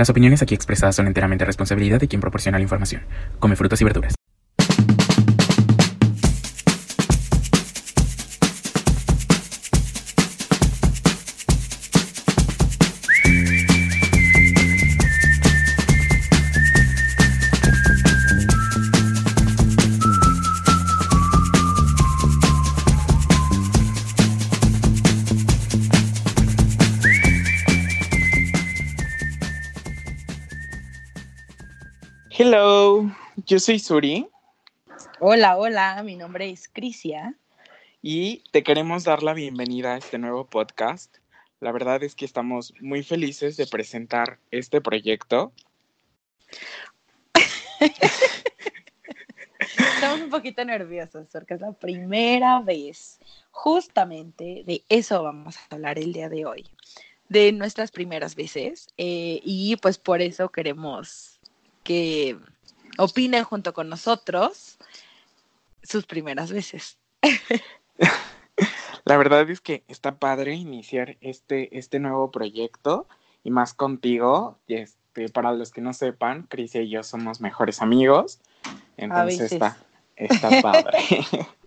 Las 0.00 0.08
opiniones 0.08 0.40
aquí 0.40 0.54
expresadas 0.54 0.96
son 0.96 1.08
enteramente 1.08 1.44
responsabilidad 1.44 2.00
de 2.00 2.08
quien 2.08 2.22
proporciona 2.22 2.56
la 2.56 2.62
información. 2.62 3.02
Come 3.38 3.54
frutas 3.54 3.82
y 3.82 3.84
verduras. 3.84 4.19
Yo 33.50 33.58
soy 33.58 33.80
Suri 33.80 34.28
Hola, 35.18 35.56
hola, 35.56 36.00
mi 36.04 36.14
nombre 36.14 36.48
es 36.50 36.68
Crisia. 36.68 37.34
y 38.00 38.44
te 38.52 38.62
queremos 38.62 39.02
dar 39.02 39.24
la 39.24 39.34
bienvenida 39.34 39.94
a 39.94 39.98
este 39.98 40.18
nuevo 40.18 40.46
podcast. 40.46 41.16
La 41.58 41.72
verdad 41.72 42.00
es 42.04 42.14
que 42.14 42.24
estamos 42.24 42.72
muy 42.80 43.02
felices 43.02 43.56
de 43.56 43.66
presentar 43.66 44.38
este 44.52 44.80
proyecto. 44.80 45.52
Estamos 49.94 50.20
un 50.20 50.30
poquito 50.30 50.64
nerviosos 50.64 51.26
porque 51.32 51.54
es 51.54 51.60
la 51.60 51.72
primera 51.72 52.60
vez. 52.60 53.18
Justamente 53.50 54.62
de 54.64 54.84
eso 54.88 55.24
vamos 55.24 55.56
a 55.56 55.74
hablar 55.74 55.98
el 55.98 56.12
día 56.12 56.28
de 56.28 56.46
hoy, 56.46 56.68
de 57.28 57.50
nuestras 57.50 57.90
primeras 57.90 58.36
veces. 58.36 58.86
eh, 58.96 59.40
y 59.42 59.74
pues 59.82 59.98
por 59.98 60.22
eso 60.22 60.50
queremos 60.50 61.40
que 61.82 62.38
opinen 63.00 63.44
junto 63.44 63.72
con 63.72 63.88
nosotros 63.88 64.78
sus 65.82 66.06
primeras 66.06 66.52
veces. 66.52 66.98
La 69.04 69.16
verdad 69.16 69.48
es 69.48 69.60
que 69.60 69.82
está 69.88 70.18
padre 70.18 70.54
iniciar 70.54 71.16
este, 71.20 71.76
este 71.78 71.98
nuevo 71.98 72.30
proyecto 72.30 73.08
y 73.42 73.50
más 73.50 73.74
contigo. 73.74 74.58
Este, 74.68 75.28
para 75.30 75.52
los 75.52 75.72
que 75.72 75.80
no 75.80 75.92
sepan, 75.92 76.44
Crisia 76.44 76.82
y 76.82 76.90
yo 76.90 77.02
somos 77.02 77.40
mejores 77.40 77.82
amigos. 77.82 78.40
Entonces 78.96 79.52
está, 79.52 79.76
está 80.16 80.60
padre. 80.62 80.98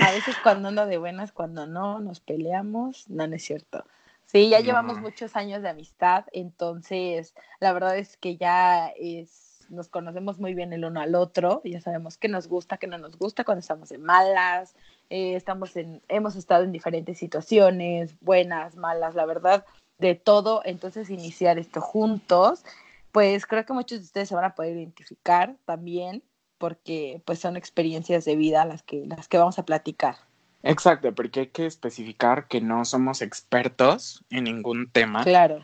A 0.00 0.10
veces 0.10 0.34
cuando 0.42 0.68
ando 0.68 0.86
de 0.86 0.96
buenas, 0.96 1.32
cuando 1.32 1.66
no, 1.66 2.00
nos 2.00 2.20
peleamos. 2.20 3.08
No, 3.10 3.26
no 3.26 3.36
es 3.36 3.44
cierto. 3.44 3.84
Sí, 4.24 4.48
ya 4.48 4.60
No. 4.60 4.64
llevamos 4.64 4.98
muchos 4.98 5.36
años 5.36 5.60
de 5.60 5.68
amistad, 5.68 6.24
entonces 6.32 7.34
la 7.60 7.74
verdad 7.74 7.98
es 7.98 8.16
que 8.16 8.38
ya 8.38 8.88
es, 8.98 9.51
nos 9.72 9.88
conocemos 9.88 10.38
muy 10.38 10.54
bien 10.54 10.72
el 10.72 10.84
uno 10.84 11.00
al 11.00 11.14
otro, 11.14 11.60
ya 11.64 11.80
sabemos 11.80 12.18
qué 12.18 12.28
nos 12.28 12.46
gusta, 12.46 12.76
qué 12.76 12.86
no 12.86 12.98
nos 12.98 13.18
gusta 13.18 13.44
cuando 13.44 13.60
estamos 13.60 13.88
de 13.88 13.98
malas, 13.98 14.74
eh, 15.10 15.34
estamos 15.34 15.76
en, 15.76 16.02
hemos 16.08 16.36
estado 16.36 16.64
en 16.64 16.72
diferentes 16.72 17.18
situaciones, 17.18 18.14
buenas, 18.20 18.76
malas, 18.76 19.14
la 19.14 19.26
verdad, 19.26 19.64
de 19.98 20.14
todo, 20.14 20.62
entonces 20.64 21.10
iniciar 21.10 21.58
esto 21.58 21.80
juntos, 21.80 22.64
pues 23.12 23.46
creo 23.46 23.64
que 23.64 23.72
muchos 23.72 23.98
de 23.98 24.04
ustedes 24.04 24.28
se 24.28 24.34
van 24.34 24.44
a 24.44 24.54
poder 24.54 24.76
identificar 24.76 25.56
también, 25.64 26.22
porque 26.58 27.22
pues 27.24 27.40
son 27.40 27.56
experiencias 27.56 28.24
de 28.24 28.36
vida 28.36 28.64
las 28.64 28.82
que, 28.82 29.04
las 29.06 29.26
que 29.26 29.38
vamos 29.38 29.58
a 29.58 29.64
platicar. 29.64 30.16
Exacto, 30.62 31.12
porque 31.14 31.40
hay 31.40 31.46
que 31.48 31.66
especificar 31.66 32.46
que 32.46 32.60
no 32.60 32.84
somos 32.84 33.20
expertos 33.20 34.24
en 34.30 34.44
ningún 34.44 34.88
tema. 34.90 35.24
Claro. 35.24 35.62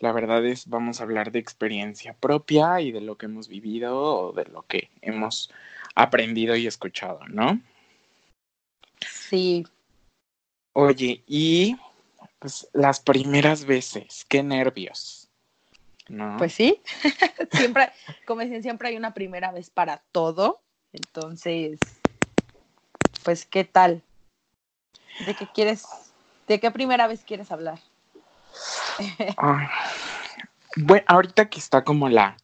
La 0.00 0.12
verdad 0.12 0.44
es, 0.44 0.68
vamos 0.68 1.00
a 1.00 1.04
hablar 1.04 1.30
de 1.30 1.38
experiencia 1.38 2.14
propia 2.14 2.80
y 2.80 2.90
de 2.90 3.00
lo 3.00 3.16
que 3.16 3.26
hemos 3.26 3.48
vivido 3.48 3.96
o 3.96 4.32
de 4.32 4.46
lo 4.46 4.62
que 4.62 4.90
hemos 5.02 5.52
aprendido 5.94 6.56
y 6.56 6.66
escuchado, 6.66 7.20
¿no? 7.28 7.60
Sí, 9.06 9.64
Oye, 10.72 11.22
y 11.26 11.76
pues 12.38 12.68
las 12.72 13.00
primeras 13.00 13.64
veces, 13.64 14.24
qué 14.28 14.42
nervios, 14.42 15.28
¿no? 16.08 16.36
Pues 16.38 16.54
sí, 16.54 16.80
siempre, 17.52 17.90
como 18.26 18.42
dicen, 18.42 18.62
siempre 18.62 18.88
hay 18.88 18.96
una 18.96 19.12
primera 19.12 19.50
vez 19.50 19.68
para 19.68 20.02
todo. 20.12 20.60
Entonces, 20.92 21.78
pues, 23.24 23.44
¿qué 23.46 23.64
tal? 23.64 24.02
¿De 25.26 25.34
qué 25.34 25.48
quieres, 25.52 25.84
de 26.46 26.60
qué 26.60 26.70
primera 26.70 27.06
vez 27.08 27.24
quieres 27.24 27.50
hablar? 27.50 27.80
Ay, 29.36 29.66
Bueno, 30.76 31.04
ahorita 31.08 31.48
que 31.48 31.58
está 31.58 31.84
como 31.84 32.08
la, 32.08 32.36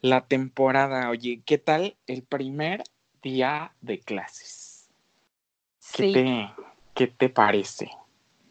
la 0.00 0.22
temporada, 0.26 1.10
oye, 1.10 1.42
¿qué 1.44 1.58
tal 1.58 1.96
el 2.06 2.22
primer 2.22 2.82
día 3.22 3.72
de 3.80 4.00
clases? 4.00 4.88
¿Qué, 5.92 6.04
Sí, 6.04 6.12
te, 6.12 6.50
¿Qué 6.94 7.06
te 7.08 7.28
parece? 7.28 7.90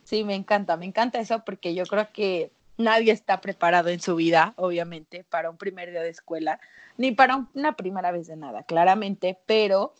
sí, 0.03 0.23
me 0.23 0.35
encanta, 0.35 0.77
me 0.77 0.85
encanta 0.85 1.19
eso 1.19 1.43
porque 1.45 1.73
yo 1.73 1.85
creo 1.85 2.11
que 2.11 2.51
nadie 2.77 3.11
está 3.11 3.41
preparado 3.41 3.89
en 3.89 3.99
su 3.99 4.15
vida, 4.15 4.53
obviamente, 4.57 5.23
para 5.23 5.49
un 5.49 5.57
primer 5.57 5.91
día 5.91 6.01
de 6.01 6.09
escuela, 6.09 6.59
ni 6.97 7.11
para 7.11 7.35
un- 7.35 7.49
una 7.53 7.75
primera 7.75 8.11
vez 8.11 8.27
de 8.27 8.35
nada, 8.35 8.63
claramente, 8.63 9.39
pero 9.45 9.93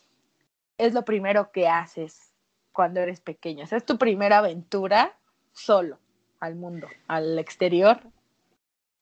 es 0.78 0.94
lo 0.94 1.04
primero 1.04 1.52
que 1.52 1.68
haces 1.68 2.32
cuando 2.72 3.00
eres 3.00 3.20
pequeño. 3.20 3.64
O 3.64 3.66
sea, 3.66 3.78
es 3.78 3.86
tu 3.86 3.98
primera 3.98 4.38
aventura 4.38 5.16
solo 5.52 5.98
al 6.42 6.56
mundo, 6.56 6.88
al 7.06 7.38
exterior, 7.38 8.00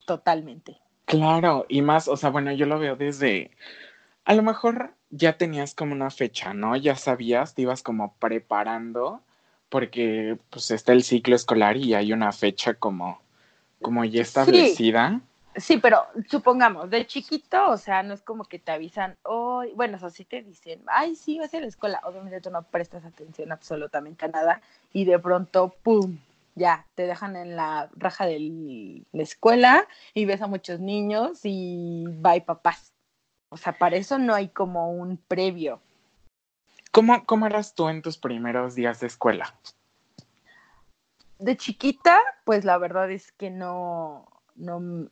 totalmente. 0.05 0.77
Claro, 1.07 1.65
y 1.69 1.81
más, 1.81 2.07
o 2.07 2.17
sea, 2.17 2.29
bueno, 2.29 2.53
yo 2.53 2.67
lo 2.67 2.79
veo 2.79 2.97
desde, 2.97 3.51
a 4.27 4.35
lo 4.35 4.43
mejor 4.43 4.93
ya 5.09 5.39
tenías 5.39 5.75
como 5.75 5.95
una 5.95 6.11
fecha, 6.11 6.53
¿no? 6.53 6.77
Ya 6.77 6.97
sabías, 6.97 7.55
te 7.55 7.63
ibas 7.63 7.83
como 7.83 8.15
preparando, 8.17 9.23
porque 9.71 10.39
pues 10.51 10.71
está 10.71 10.93
el 10.93 11.03
ciclo 11.03 11.35
escolar 11.35 11.79
y 11.79 11.95
hay 11.95 12.13
una 12.13 12.31
fecha 12.31 12.75
como, 12.75 13.23
como 13.81 14.05
ya 14.05 14.21
establecida. 14.21 15.23
Sí, 15.57 15.79
pero 15.79 16.05
supongamos, 16.29 16.91
de 16.91 17.07
chiquito, 17.07 17.71
o 17.71 17.79
sea, 17.79 18.03
no 18.03 18.13
es 18.13 18.21
como 18.21 18.45
que 18.45 18.59
te 18.59 18.71
avisan, 18.71 19.17
hoy, 19.23 19.73
bueno, 19.75 19.97
o 19.97 20.01
sea, 20.01 20.11
sí 20.11 20.27
te 20.27 20.43
dicen, 20.43 20.83
ay, 20.87 21.17
sí, 21.17 21.39
vas 21.39 21.55
a 21.55 21.61
la 21.61 21.67
escuela. 21.67 22.01
Obviamente 22.05 22.43
tú 22.43 22.51
no 22.51 22.63
prestas 22.65 23.05
atención 23.07 23.51
absolutamente 23.51 24.27
a 24.27 24.29
nada 24.29 24.61
y 24.93 25.07
de 25.07 25.19
pronto, 25.19 25.75
¡pum! 25.83 26.19
Ya, 26.61 26.87
te 26.95 27.07
dejan 27.07 27.37
en 27.37 27.57
la 27.57 27.89
raja 27.97 28.27
de 28.27 29.03
la 29.13 29.23
escuela 29.23 29.89
y 30.13 30.27
ves 30.27 30.43
a 30.43 30.47
muchos 30.47 30.79
niños 30.79 31.41
y 31.45 32.05
bye 32.07 32.43
papás. 32.43 32.93
O 33.49 33.57
sea, 33.57 33.79
para 33.79 33.97
eso 33.97 34.19
no 34.19 34.35
hay 34.35 34.49
como 34.49 34.93
un 34.93 35.17
previo. 35.17 35.81
¿Cómo, 36.93 37.25
¿Cómo 37.25 37.47
eras 37.47 37.75
tú 37.75 37.89
en 37.89 38.03
tus 38.03 38.19
primeros 38.19 38.75
días 38.75 39.01
de 39.01 39.07
escuela? 39.07 39.55
De 41.39 41.57
chiquita, 41.57 42.21
pues 42.45 42.67
la 42.67 42.77
verdad 42.77 43.11
es 43.11 43.33
que 43.33 43.49
no, 43.49 44.29
no, 44.55 45.09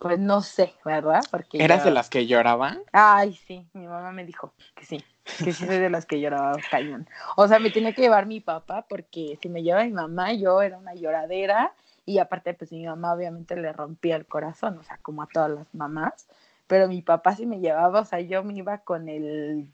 pues 0.00 0.18
no 0.18 0.40
sé, 0.40 0.72
¿verdad? 0.82 1.20
Porque 1.30 1.62
¿Eras 1.62 1.84
de 1.84 1.90
las 1.90 2.08
que 2.08 2.26
lloraban? 2.26 2.80
Ay, 2.90 3.34
sí, 3.34 3.66
mi 3.74 3.86
mamá 3.86 4.12
me 4.12 4.24
dijo 4.24 4.54
que 4.74 4.86
sí, 4.86 5.04
que 5.24 5.52
sí 5.52 5.66
soy 5.66 5.78
de 5.78 5.90
las 5.90 6.06
que 6.06 6.18
lloraba 6.18 6.56
cañón. 6.70 7.06
O 7.36 7.46
sea, 7.46 7.58
me 7.58 7.70
tenía 7.70 7.92
que 7.92 8.00
llevar 8.00 8.24
mi 8.24 8.40
papá 8.40 8.86
porque 8.88 9.38
si 9.42 9.50
me 9.50 9.62
lleva 9.62 9.84
mi 9.84 9.92
mamá, 9.92 10.32
yo 10.32 10.62
era 10.62 10.78
una 10.78 10.94
lloradera 10.94 11.74
y 12.06 12.16
aparte, 12.18 12.54
pues 12.54 12.72
mi 12.72 12.86
mamá 12.86 13.12
obviamente 13.12 13.56
le 13.56 13.74
rompía 13.74 14.16
el 14.16 14.24
corazón, 14.24 14.78
o 14.78 14.82
sea, 14.82 14.96
como 15.02 15.22
a 15.22 15.26
todas 15.26 15.50
las 15.50 15.74
mamás, 15.74 16.26
pero 16.66 16.88
mi 16.88 17.02
papá 17.02 17.36
sí 17.36 17.44
me 17.44 17.60
llevaba, 17.60 18.00
o 18.00 18.04
sea, 18.06 18.20
yo 18.20 18.42
me 18.42 18.54
iba 18.54 18.78
con 18.78 19.06
el 19.06 19.70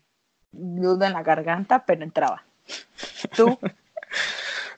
nudo 0.51 1.05
en 1.05 1.13
la 1.13 1.23
garganta, 1.23 1.85
pero 1.87 2.03
entraba. 2.03 2.43
¿Tú? 3.35 3.59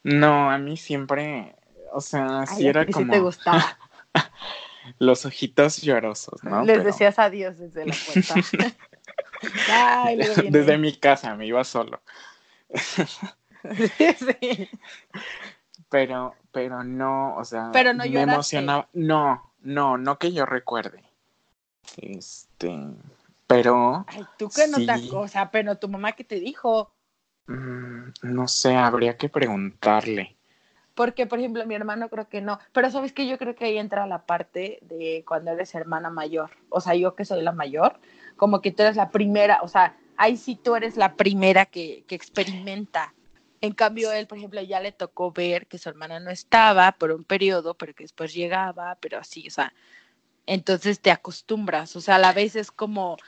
No, 0.05 0.49
a 0.51 0.59
mí 0.59 0.77
siempre, 0.77 1.57
o 1.93 2.01
sea, 2.01 2.47
sí 2.47 2.55
Ay, 2.61 2.67
a 2.67 2.71
era 2.71 2.87
ti 2.87 2.93
sí 2.93 3.01
como 3.01 3.13
te 3.13 3.19
gustaba. 3.19 3.59
los 4.99 5.25
ojitos 5.27 5.83
llorosos, 5.83 6.43
¿no? 6.45 6.65
Les 6.65 6.79
Pero 6.79 6.85
decías 6.85 7.19
adiós 7.19 7.59
desde 7.59 7.87
la 7.87 7.95
puerta. 7.95 8.35
Ay, 9.71 10.17
desde 10.51 10.79
mi 10.79 10.93
casa 10.97 11.35
me 11.37 11.47
iba 11.47 11.63
solo. 11.65 12.01
sí. 14.19 14.69
Pero, 15.91 16.35
pero 16.53 16.85
no, 16.85 17.37
o 17.37 17.45
sea, 17.45 17.71
Pero 17.73 17.93
no 17.93 18.05
me 18.05 18.11
lloraste. 18.11 18.33
emocionaba. 18.33 18.89
No, 18.93 19.53
no, 19.61 19.97
no 19.99 20.19
que 20.19 20.33
yo 20.33 20.45
recuerde. 20.45 21.03
Este, 21.97 22.79
pero 23.47 24.05
Ay, 24.09 24.25
tú 24.39 24.49
que 24.51 24.67
no 24.69 24.79
Sí. 24.79 24.85
sea, 25.29 25.51
pero 25.51 25.77
tu 25.79 25.89
mamá 25.89 26.13
que 26.13 26.25
te 26.25 26.39
dijo, 26.41 26.93
mm, 27.47 28.11
no 28.23 28.49
sé, 28.49 28.77
habría 28.77 29.17
que 29.17 29.29
preguntarle. 29.29 30.37
Porque 30.99 31.29
por 31.29 31.39
ejemplo 31.39 31.65
mi 31.65 31.77
hermano 31.77 32.09
creo 32.09 32.29
que 32.29 32.41
no, 32.41 32.59
pero 32.73 32.91
sabes 32.91 33.13
que 33.13 33.29
yo 33.29 33.39
creo 33.39 33.55
que 33.55 33.67
ahí 33.67 33.79
entra 33.79 34.05
la 34.09 34.27
parte 34.27 34.81
de 34.83 35.23
cuando 35.25 35.53
eres 35.53 35.73
hermana 35.77 36.11
mayor, 36.11 36.51
o 36.71 36.81
sea, 36.81 36.97
yo 36.97 37.15
que 37.15 37.25
soy 37.25 37.41
la 37.41 37.53
mayor, 37.53 38.01
como 38.37 38.61
que 38.61 38.73
tú 38.73 38.83
eres 38.83 38.97
la 38.97 39.11
primera, 39.11 39.61
o 39.63 39.69
sea, 39.69 39.97
ahí 40.17 40.37
sí 40.37 40.57
tú 40.57 40.75
eres 40.75 40.97
la 40.97 41.15
primera 41.15 41.67
que, 41.67 42.03
que 42.09 42.17
experimenta. 42.17 43.15
En 43.61 43.75
cambio, 43.75 44.11
él, 44.11 44.27
por 44.27 44.39
ejemplo, 44.39 44.61
ya 44.61 44.81
le 44.81 44.91
tocó 44.91 45.31
ver 45.31 45.69
que 45.69 45.79
su 45.79 45.89
hermana 45.89 46.19
no 46.19 46.31
estaba 46.31 46.91
por 46.91 47.13
un 47.13 47.23
periodo, 47.23 47.75
pero 47.75 47.95
que 47.95 48.03
después 48.03 48.35
llegaba, 48.35 48.97
pero 49.01 49.19
así, 49.19 49.47
o 49.47 49.53
sea, 49.53 49.73
entonces 50.47 50.99
te 50.99 51.13
acostumbras, 51.13 51.95
o 51.95 52.01
sea, 52.01 52.17
a 52.17 52.19
la 52.19 52.33
vez 52.33 52.57
es 52.57 52.73
como 52.73 53.19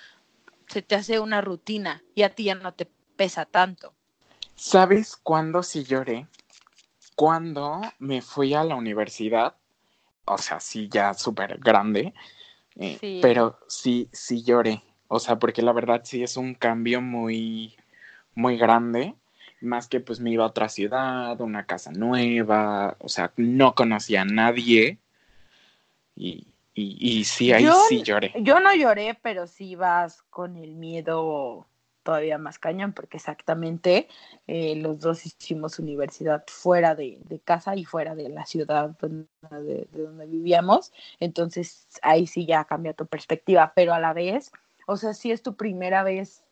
se 0.67 0.83
te 0.83 0.97
hace 0.97 1.21
una 1.21 1.41
rutina 1.41 2.03
y 2.17 2.23
a 2.25 2.31
ti 2.31 2.43
ya 2.43 2.57
no 2.57 2.75
te 2.75 2.89
pesa 3.15 3.45
tanto. 3.45 3.95
¿Sabes 4.57 5.15
cuándo 5.15 5.63
sí 5.63 5.85
lloré? 5.85 6.27
Cuando 7.21 7.83
me 7.99 8.23
fui 8.23 8.55
a 8.55 8.65
la 8.65 8.77
universidad, 8.77 9.55
o 10.25 10.39
sea, 10.39 10.59
sí, 10.59 10.89
ya 10.91 11.13
súper 11.13 11.59
grande, 11.59 12.15
eh, 12.77 12.97
Sí. 12.99 13.19
pero 13.21 13.59
sí, 13.69 14.09
sí 14.11 14.43
lloré. 14.43 14.83
O 15.07 15.19
sea, 15.19 15.39
porque 15.39 15.61
la 15.61 15.73
verdad 15.75 16.01
sí 16.03 16.23
es 16.23 16.39
un 16.39 16.55
cambio 16.55 17.03
muy, 17.03 17.77
muy 18.35 18.57
grande. 18.57 19.17
Más 19.61 19.87
que 19.87 20.01
pues 20.01 20.19
me 20.19 20.31
iba 20.31 20.45
a 20.45 20.47
otra 20.47 20.71
ciudad, 20.71 21.39
una 21.43 21.67
casa 21.67 21.93
nueva, 21.93 22.97
o 23.01 23.11
sea, 23.11 23.35
no 23.37 23.75
conocía 23.75 24.23
a 24.23 24.25
nadie. 24.25 24.99
Y, 26.17 26.47
y, 26.73 26.97
y 27.21 27.25
sí, 27.25 27.53
ahí 27.53 27.65
Yo- 27.65 27.75
sí 27.87 28.03
lloré. 28.03 28.33
Yo 28.41 28.61
no 28.61 28.75
lloré, 28.75 29.13
pero 29.21 29.47
sí 29.47 29.75
vas 29.75 30.23
con 30.31 30.57
el 30.57 30.75
miedo 30.75 31.67
todavía 32.11 32.39
más 32.39 32.59
cañón, 32.59 32.93
porque 32.93 33.19
exactamente 33.19 34.09
eh, 34.49 34.75
los 34.75 34.99
dos 34.99 35.25
hicimos 35.27 35.79
universidad 35.79 36.43
fuera 36.49 36.97
de, 36.97 37.21
de 37.25 37.39
casa 37.39 37.77
y 37.77 37.85
fuera 37.85 38.17
de 38.17 38.29
la 38.31 38.45
ciudad 38.47 38.97
donde- 38.99 39.29
de, 39.53 39.87
de 39.93 40.03
donde 40.03 40.27
vivíamos. 40.27 40.93
Entonces 41.21 41.87
ahí 42.03 42.27
sí 42.27 42.47
ya 42.47 42.65
cambia 42.65 42.95
tu 42.95 43.07
perspectiva, 43.07 43.73
pero 43.77 43.95
a 43.95 44.01
la 44.01 44.13
vez, 44.13 44.51
o 44.89 44.97
sea, 44.97 45.15
si 45.15 45.31
es 45.31 45.41
tu 45.43 45.55
primera 45.55 46.03
vez, 46.03 46.43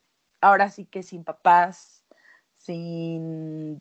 ahora 0.41 0.71
sí 0.71 0.85
que 0.85 1.03
sin 1.03 1.25
papás, 1.25 2.05
sin, 2.57 3.81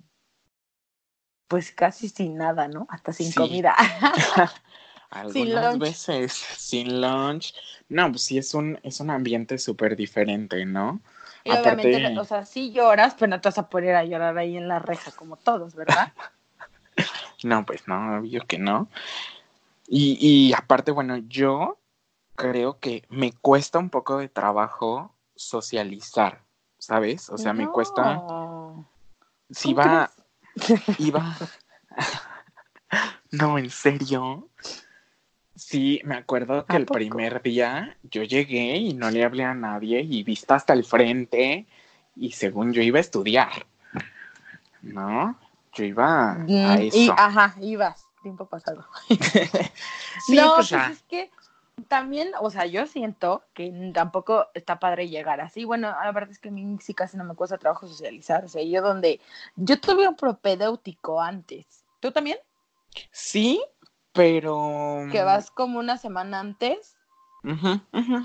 pues 1.48 1.72
casi 1.72 2.10
sin 2.10 2.38
nada, 2.38 2.68
¿no? 2.68 2.88
Hasta 2.90 3.14
sin 3.14 3.28
Sí. 3.32 3.36
comida. 3.36 3.76
Algunas 5.10 5.78
lunch. 5.78 5.80
veces 5.80 6.34
sin 6.34 7.02
lunch. 7.02 7.54
No, 7.88 8.10
pues 8.12 8.24
sí 8.24 8.38
es 8.38 8.54
un, 8.54 8.80
es 8.84 9.00
un 9.00 9.10
ambiente 9.10 9.58
súper 9.58 9.96
diferente, 9.96 10.66
¿no? 10.66 11.02
Y 11.44 11.52
obviamente, 11.52 12.18
o 12.20 12.26
sea, 12.26 12.46
sí 12.46 12.72
lloras, 12.72 13.16
pero 13.18 13.30
no 13.30 13.42
te 13.42 13.48
vas 13.50 13.58
a 13.58 13.70
poner 13.70 13.96
a 13.96 14.04
llorar 14.04 14.38
ahí 14.38 14.58
en 14.58 14.68
la 14.68 14.80
reja 14.80 15.12
como 15.12 15.38
todos, 15.38 15.76
¿verdad? 15.76 16.14
No, 17.44 17.64
pues 17.68 17.88
no, 17.88 18.18
obvio 18.18 18.48
que 18.48 18.58
no. 18.58 18.90
Y, 19.88 20.18
y 20.20 20.54
aparte, 20.54 20.92
bueno, 20.92 21.18
yo 21.18 21.78
creo 22.36 22.80
que 22.80 23.06
me 23.10 23.32
cuesta 23.32 23.78
un 23.80 23.92
poco 23.92 24.18
de 24.18 24.28
trabajo 24.28 25.16
socializar, 25.36 26.44
¿sabes? 26.80 27.30
O 27.30 27.38
sea, 27.38 27.54
me 27.54 27.68
cuesta, 27.68 28.24
si 29.52 29.74
¿Cómo 29.74 29.88
va, 29.88 30.12
crees? 30.56 31.00
iba, 31.00 31.38
no, 33.32 33.58
en 33.58 33.70
serio. 33.70 34.50
Sí, 35.58 36.00
me 36.04 36.16
acuerdo 36.16 36.66
que 36.66 36.74
¿A 36.74 36.80
el 36.80 36.86
poco? 36.86 37.00
primer 37.00 37.42
día 37.42 37.98
yo 38.04 38.24
llegué 38.24 38.78
y 38.78 38.94
no 38.94 39.10
le 39.10 39.24
hablé 39.24 39.44
a 39.44 39.54
nadie 39.56 40.02
y 40.02 40.24
vista 40.24 40.56
hasta 40.56 40.74
el 40.74 40.84
frente 40.86 41.66
y 42.16 42.32
según 42.32 42.74
yo 42.74 42.82
iba 42.82 43.00
a 43.00 43.02
estudiar, 43.02 43.66
¿no? 44.82 45.38
Yo 45.74 45.84
iba 45.84 46.32
a 46.34 46.38
Mm, 46.38 46.82
eso. 46.82 46.98
Y, 46.98 47.10
ajá, 47.10 47.56
ibas, 47.62 48.06
tiempo 48.22 48.46
pasado. 48.46 48.86
Sí, 50.20 50.36
no, 50.36 50.56
pues 50.56 50.70
pues 50.70 50.70
ya. 50.70 50.88
es 50.88 51.02
que 51.04 51.32
también, 51.88 52.32
o 52.42 52.50
sea, 52.50 52.66
yo 52.66 52.86
siento 52.88 53.44
que 53.54 53.92
tampoco 53.94 54.48
está 54.54 54.80
padre 54.80 55.10
llegar 55.10 55.42
así. 55.42 55.64
Bueno, 55.64 55.90
la 55.90 56.12
verdad 56.12 56.32
es 56.32 56.40
que 56.40 56.50
a 56.50 56.52
mí 56.52 56.78
sí 56.82 56.94
casi 56.94 57.18
no 57.18 57.24
me 57.24 57.36
cuesta 57.36 57.58
trabajo 57.58 57.88
socializar. 57.88 58.44
O 58.46 58.48
sea, 58.48 58.64
yo 58.64 58.82
donde, 58.82 59.22
yo 59.56 59.80
tuve 59.80 60.08
un 60.08 60.16
propedéutico 60.16 61.22
antes. 61.22 61.66
¿Tú 62.00 62.12
también? 62.12 62.38
Sí, 63.12 63.62
pero. 64.18 65.06
Que 65.12 65.24
vas 65.24 65.50
como 65.52 65.80
una 65.80 65.98
semana 65.98 66.40
antes. 66.42 66.98
Ujú, 67.44 67.80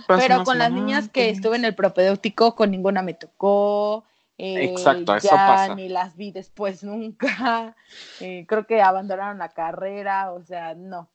vas 0.08 0.20
Pero 0.20 0.42
con 0.42 0.58
las 0.58 0.72
niñas 0.72 1.08
que 1.08 1.30
estuve 1.30 1.54
en 1.56 1.64
el 1.64 1.76
propedéutico, 1.76 2.56
con 2.56 2.72
ninguna 2.72 3.02
me 3.02 3.14
tocó. 3.14 4.04
eh, 4.38 4.64
Exacto, 4.64 5.14
eso 5.14 5.28
ya 5.28 5.36
pasa. 5.46 5.74
Ni 5.76 5.88
las 5.88 6.16
vi 6.16 6.32
después 6.32 6.82
nunca. 6.84 7.76
eh, 8.18 8.44
creo 8.48 8.66
que 8.66 8.82
abandonaron 8.82 9.38
la 9.38 9.50
carrera, 9.50 10.32
o 10.32 10.42
sea, 10.42 10.74
no. 10.74 11.08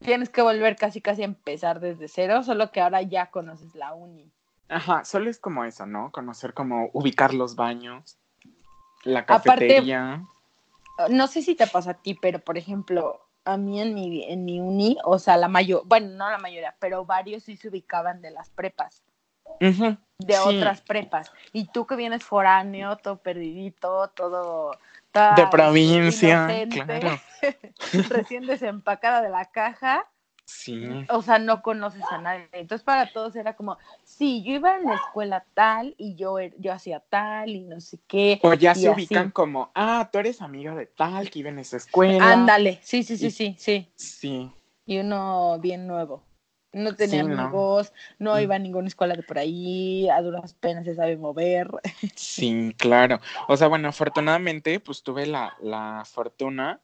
Tienes 0.00 0.28
que 0.28 0.42
volver 0.42 0.76
casi 0.76 1.00
casi 1.00 1.22
a 1.22 1.24
empezar 1.24 1.80
desde 1.80 2.06
cero, 2.08 2.42
solo 2.44 2.70
que 2.70 2.80
ahora 2.80 3.02
ya 3.02 3.30
conoces 3.30 3.74
la 3.74 3.94
uni. 3.94 4.30
Ajá, 4.68 5.04
solo 5.06 5.30
es 5.30 5.38
como 5.40 5.64
eso, 5.64 5.86
¿no? 5.86 6.12
Conocer 6.12 6.52
como 6.52 6.90
ubicar 6.92 7.32
los 7.32 7.56
baños, 7.56 8.18
la 9.02 9.20
Aparte- 9.20 9.42
cafetería. 9.66 10.22
No 11.08 11.26
sé 11.26 11.40
si 11.42 11.54
te 11.54 11.66
pasa 11.66 11.92
a 11.92 11.94
ti, 11.94 12.14
pero 12.14 12.38
por 12.40 12.58
ejemplo, 12.58 13.18
a 13.48 13.56
mí 13.56 13.80
en 13.80 13.94
mi, 13.94 14.24
en 14.24 14.44
mi 14.44 14.60
uni, 14.60 14.98
o 15.04 15.18
sea, 15.18 15.36
la 15.36 15.48
mayor, 15.48 15.82
bueno, 15.86 16.08
no 16.08 16.30
la 16.30 16.38
mayoría, 16.38 16.74
pero 16.78 17.04
varios 17.04 17.44
sí 17.44 17.56
se 17.56 17.68
ubicaban 17.68 18.20
de 18.20 18.30
las 18.30 18.50
prepas. 18.50 19.02
De 19.60 20.34
sí. 20.34 20.38
otras 20.44 20.82
prepas. 20.82 21.32
Y 21.52 21.68
tú 21.68 21.86
que 21.86 21.96
vienes 21.96 22.22
foráneo, 22.22 22.96
todo 22.96 23.16
perdidito, 23.16 24.08
todo... 24.08 24.72
toda, 25.12 25.34
De 25.34 25.46
provincia, 25.46 26.46
claro. 26.70 27.18
recién 28.10 28.46
desempacada 28.46 29.22
de 29.22 29.30
la 29.30 29.46
caja, 29.46 30.06
Sí. 30.50 31.04
o 31.10 31.20
sea, 31.20 31.38
no 31.38 31.60
conoces 31.60 32.02
a 32.10 32.16
nadie. 32.16 32.48
Entonces 32.52 32.82
para 32.82 33.12
todos 33.12 33.36
era 33.36 33.54
como, 33.54 33.76
sí, 34.02 34.42
yo 34.42 34.52
iba 34.54 34.76
en 34.78 34.86
la 34.86 34.94
escuela 34.94 35.44
tal 35.52 35.94
y 35.98 36.14
yo, 36.14 36.38
er- 36.38 36.54
yo 36.58 36.72
hacía 36.72 37.00
tal 37.00 37.50
y 37.50 37.60
no 37.60 37.82
sé 37.82 37.98
qué. 38.08 38.40
O 38.42 38.54
ya 38.54 38.74
se 38.74 38.88
así. 38.88 38.88
ubican 38.88 39.30
como, 39.30 39.70
ah, 39.74 40.08
tú 40.10 40.18
eres 40.18 40.40
amiga 40.40 40.74
de 40.74 40.86
tal 40.86 41.28
que 41.28 41.40
iba 41.40 41.50
en 41.50 41.58
esa 41.58 41.76
escuela. 41.76 42.32
Ándale, 42.32 42.78
sí, 42.82 43.02
sí, 43.02 43.18
sí, 43.18 43.26
Y- 43.26 43.30
sí, 43.30 43.56
sí. 43.58 43.92
Sí. 43.94 44.50
Y 44.86 44.98
uno 44.98 45.58
bien 45.60 45.86
nuevo. 45.86 46.24
No 46.72 46.96
tenía 46.96 47.24
Sí, 47.24 47.30
amigos, 47.30 47.92
no 48.18 48.34
Mm. 48.36 48.40
iba 48.40 48.54
a 48.54 48.58
ninguna 48.58 48.88
escuela 48.88 49.14
de 49.16 49.22
por 49.22 49.38
ahí, 49.38 50.08
a 50.08 50.22
duras 50.22 50.54
penas 50.54 50.86
se 50.86 50.94
sabe 50.94 51.18
mover. 51.18 51.68
Sí, 52.14 52.74
claro. 52.78 53.20
O 53.48 53.56
sea, 53.58 53.68
bueno, 53.68 53.88
afortunadamente, 53.88 54.80
pues 54.80 55.02
tuve 55.02 55.26
la, 55.26 55.54
la 55.60 56.04
fortuna 56.06 56.80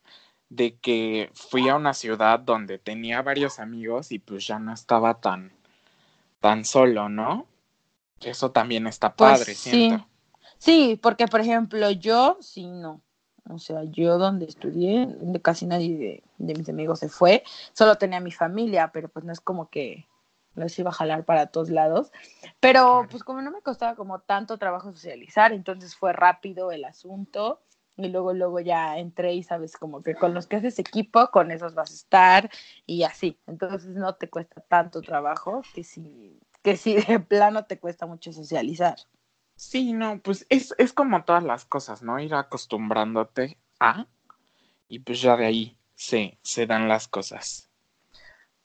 de 0.48 0.76
que 0.78 1.30
fui 1.34 1.68
a 1.68 1.76
una 1.76 1.94
ciudad 1.94 2.38
donde 2.40 2.78
tenía 2.78 3.22
varios 3.22 3.58
amigos 3.58 4.12
y 4.12 4.18
pues 4.18 4.46
ya 4.46 4.58
no 4.58 4.72
estaba 4.72 5.20
tan, 5.20 5.52
tan 6.40 6.64
solo, 6.64 7.08
¿no? 7.08 7.46
Eso 8.20 8.50
también 8.52 8.86
está 8.86 9.14
Pues 9.14 9.40
padre, 9.40 9.54
sí. 9.54 9.88
siento. 9.88 10.06
Sí, 10.58 10.98
porque 11.02 11.26
por 11.26 11.40
ejemplo, 11.40 11.90
yo 11.90 12.38
sí 12.40 12.66
no. 12.66 13.02
O 13.50 13.58
sea, 13.58 13.84
yo 13.84 14.16
donde 14.16 14.46
estudié, 14.46 15.08
casi 15.42 15.66
nadie 15.66 15.98
de, 15.98 16.22
de 16.38 16.54
mis 16.54 16.68
amigos 16.68 17.00
se 17.00 17.10
fue. 17.10 17.42
Solo 17.74 17.96
tenía 17.96 18.20
mi 18.20 18.32
familia, 18.32 18.90
pero 18.92 19.08
pues 19.08 19.24
no 19.24 19.32
es 19.32 19.40
como 19.40 19.68
que 19.68 20.06
los 20.54 20.78
iba 20.78 20.90
a 20.90 20.94
jalar 20.94 21.24
para 21.24 21.48
todos 21.48 21.68
lados. 21.68 22.10
Pero 22.60 23.06
pues 23.10 23.22
como 23.22 23.42
no 23.42 23.50
me 23.50 23.60
costaba 23.60 23.96
como 23.96 24.20
tanto 24.20 24.56
trabajo 24.56 24.92
socializar, 24.92 25.52
entonces 25.52 25.94
fue 25.96 26.12
rápido 26.12 26.72
el 26.72 26.84
asunto. 26.84 27.60
Y 27.96 28.08
luego, 28.08 28.32
luego 28.32 28.60
ya 28.60 28.98
entré 28.98 29.34
y 29.34 29.42
sabes 29.42 29.76
como 29.76 30.02
que 30.02 30.14
con 30.16 30.34
los 30.34 30.46
que 30.46 30.56
haces 30.56 30.78
equipo, 30.78 31.30
con 31.30 31.50
esos 31.52 31.74
vas 31.74 31.90
a 31.90 31.94
estar 31.94 32.50
y 32.86 33.04
así. 33.04 33.38
Entonces 33.46 33.90
no 33.90 34.14
te 34.16 34.28
cuesta 34.28 34.60
tanto 34.62 35.00
trabajo 35.00 35.62
que 35.74 35.84
si, 35.84 36.40
que 36.62 36.76
si 36.76 36.96
de 36.96 37.20
plano 37.20 37.66
te 37.66 37.78
cuesta 37.78 38.06
mucho 38.06 38.32
socializar. 38.32 38.96
Sí, 39.56 39.92
no, 39.92 40.20
pues 40.20 40.46
es, 40.48 40.74
es 40.78 40.92
como 40.92 41.22
todas 41.24 41.44
las 41.44 41.64
cosas, 41.64 42.02
¿no? 42.02 42.18
Ir 42.18 42.34
acostumbrándote 42.34 43.56
a 43.78 44.06
y 44.88 44.98
pues 44.98 45.20
ya 45.22 45.36
de 45.36 45.46
ahí 45.46 45.78
se, 45.94 46.38
se 46.42 46.66
dan 46.66 46.88
las 46.88 47.06
cosas. 47.06 47.70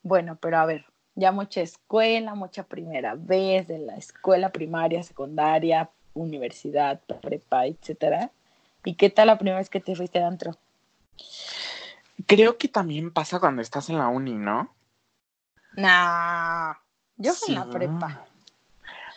Bueno, 0.01 0.37
pero 0.41 0.57
a 0.57 0.65
ver, 0.65 0.85
ya 1.15 1.31
mucha 1.31 1.61
escuela, 1.61 2.33
mucha 2.33 2.63
primera 2.63 3.15
vez 3.15 3.67
de 3.67 3.79
la 3.79 3.97
escuela 3.97 4.49
primaria, 4.49 5.03
secundaria, 5.03 5.89
universidad, 6.13 7.01
prepa, 7.21 7.65
etcétera. 7.67 8.31
¿Y 8.83 8.95
qué 8.95 9.09
tal 9.09 9.27
la 9.27 9.37
primera 9.37 9.57
vez 9.57 9.69
que 9.69 9.79
te 9.79 9.95
fuiste 9.95 10.19
adentro? 10.19 10.55
Creo 12.25 12.57
que 12.57 12.67
también 12.67 13.11
pasa 13.11 13.39
cuando 13.39 13.61
estás 13.61 13.89
en 13.89 13.97
la 13.97 14.07
uni, 14.07 14.33
¿no? 14.33 14.73
Nah, 15.73 16.73
yo 17.17 17.33
fui 17.33 17.49
en 17.53 17.59
la 17.59 17.69
prepa. 17.69 18.07
Bueno, 18.07 18.25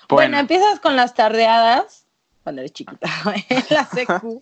Bueno, 0.08 0.38
empiezas 0.38 0.80
con 0.80 0.96
las 0.96 1.14
tardeadas 1.14 2.06
cuando 2.42 2.60
eres 2.60 2.72
chiquita, 2.72 3.08
en 3.48 3.64
la 3.70 3.84
secu. 3.86 4.40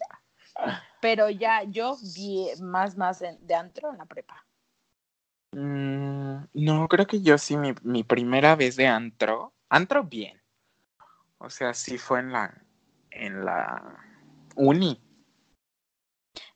pero 1.01 1.31
ya 1.31 1.63
yo 1.65 1.97
vi 2.15 2.49
más, 2.61 2.97
más 2.97 3.21
de 3.21 3.55
antro 3.55 3.91
en 3.91 3.99
la 3.99 4.07
prepa. 4.07 4.45
Mm, 5.53 6.45
no, 6.55 6.89
creo 6.89 7.07
que 7.07 7.23
yo 7.23 7.39
sí, 7.39 7.57
mi, 7.57 7.75
mi 7.83 8.05
primera 8.05 8.55
vez 8.55 8.77
de 8.77 8.87
antro, 8.87 9.53
antro 9.69 10.05
bien. 10.05 10.41
O 11.39 11.51
sea, 11.51 11.75
sí 11.75 11.99
fue 11.99 12.21
en 12.21 12.33
la, 12.33 12.63
en 13.11 13.45
la 13.45 13.83
uni. 14.57 15.01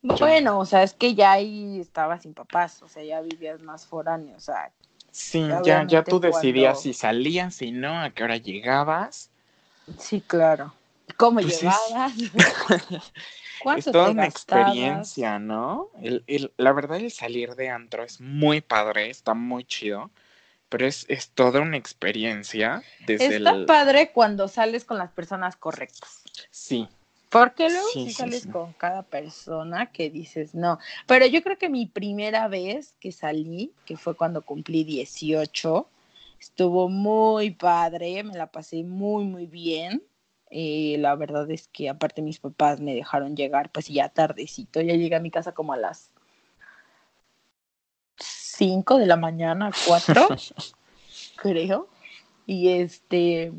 Bueno, 0.02 0.58
o 0.58 0.66
sea, 0.66 0.82
es 0.82 0.92
que 0.94 1.14
ya 1.14 1.32
ahí 1.32 1.80
estabas 1.80 2.22
sin 2.22 2.34
papás, 2.34 2.82
o 2.82 2.88
sea, 2.88 3.02
ya 3.02 3.20
vivías 3.20 3.60
más 3.62 3.86
foráneo, 3.86 4.36
o 4.36 4.40
sea, 4.40 4.70
Sí, 5.10 5.46
ya, 5.64 5.84
ya 5.86 6.02
tú 6.02 6.18
decidías 6.18 6.72
cuando- 6.72 6.80
si 6.82 6.92
salías, 6.92 7.54
si 7.54 7.70
no, 7.70 8.00
a 8.00 8.10
qué 8.10 8.24
hora 8.24 8.36
llegabas. 8.36 9.30
Sí, 9.96 10.20
claro. 10.20 10.72
¿Cómo 11.16 11.40
Pues 11.40 11.54
es- 11.54 11.60
llegabas? 11.62 12.12
¿Cuánto 13.62 13.90
Es 13.90 13.92
toda 13.92 14.10
una 14.10 14.24
gastabas? 14.24 14.64
experiencia, 14.66 15.38
¿no? 15.38 15.88
El, 16.02 16.24
el- 16.26 16.52
la 16.56 16.72
verdad, 16.72 16.98
el 16.98 17.12
salir 17.12 17.54
de 17.54 17.70
antro 17.70 18.02
es 18.02 18.20
muy 18.20 18.60
padre, 18.60 19.08
está 19.08 19.34
muy 19.34 19.64
chido, 19.64 20.10
pero 20.68 20.86
es, 20.86 21.06
es 21.08 21.30
toda 21.30 21.60
una 21.60 21.76
experiencia 21.76 22.82
desde 23.06 23.36
Está 23.36 23.50
el... 23.50 23.66
padre 23.66 24.10
cuando 24.12 24.48
sales 24.48 24.84
con 24.84 24.98
las 24.98 25.12
personas 25.12 25.56
correctas. 25.56 26.22
Sí, 26.50 26.88
Porque 27.34 27.68
luego 27.68 27.88
Sí, 27.88 28.12
sales 28.12 28.42
sí. 28.42 28.48
con 28.48 28.74
cada 28.74 29.02
persona 29.02 29.90
que 29.90 30.08
dices 30.08 30.54
no. 30.54 30.78
Pero 31.08 31.26
yo 31.26 31.42
creo 31.42 31.58
que 31.58 31.68
mi 31.68 31.84
primera 31.84 32.46
vez 32.46 32.94
que 33.00 33.10
salí, 33.10 33.72
que 33.84 33.96
fue 33.96 34.14
cuando 34.14 34.42
cumplí 34.42 34.84
18, 34.84 35.88
estuvo 36.38 36.88
muy 36.88 37.50
padre, 37.50 38.22
me 38.22 38.34
la 38.34 38.46
pasé 38.46 38.84
muy, 38.84 39.24
muy 39.24 39.46
bien. 39.46 40.00
Eh, 40.48 40.94
la 41.00 41.16
verdad 41.16 41.50
es 41.50 41.66
que 41.66 41.88
aparte 41.88 42.22
mis 42.22 42.38
papás 42.38 42.80
me 42.80 42.94
dejaron 42.94 43.34
llegar 43.34 43.72
pues 43.72 43.88
ya 43.88 44.08
tardecito, 44.10 44.80
ya 44.80 44.94
llegué 44.94 45.16
a 45.16 45.20
mi 45.20 45.32
casa 45.32 45.50
como 45.50 45.72
a 45.72 45.76
las 45.76 46.12
5 48.16 48.96
de 48.96 49.06
la 49.06 49.16
mañana, 49.16 49.72
4, 49.88 50.28
creo. 51.42 51.88
Y 52.46 52.68
este, 52.68 53.50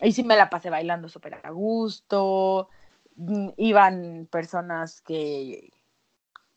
y 0.00 0.12
sí 0.12 0.22
me 0.22 0.34
la 0.34 0.48
pasé 0.48 0.70
bailando 0.70 1.10
súper 1.10 1.38
a 1.42 1.50
gusto. 1.50 2.70
Mm, 3.18 3.48
Iban 3.56 4.28
personas 4.30 5.00
que, 5.02 5.72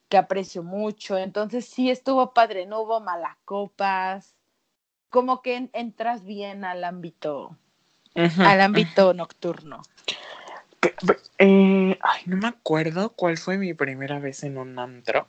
que 0.09 0.17
aprecio 0.17 0.63
mucho. 0.63 1.17
Entonces 1.17 1.65
sí 1.65 1.89
estuvo 1.89 2.33
padre, 2.33 2.65
no 2.67 2.81
hubo 2.81 2.99
malacopas. 3.01 4.35
Como 5.09 5.41
que 5.41 5.55
en- 5.57 5.69
entras 5.73 6.23
bien 6.23 6.63
al 6.63 6.83
ámbito, 6.83 7.57
al 8.15 8.61
ámbito 8.61 9.13
nocturno. 9.13 9.81
Eh, 11.37 11.97
ay, 12.01 12.21
no 12.27 12.37
me 12.37 12.47
acuerdo 12.47 13.09
cuál 13.09 13.37
fue 13.37 13.57
mi 13.57 13.73
primera 13.73 14.19
vez 14.19 14.43
en 14.43 14.57
un 14.57 14.77
antro. 14.79 15.27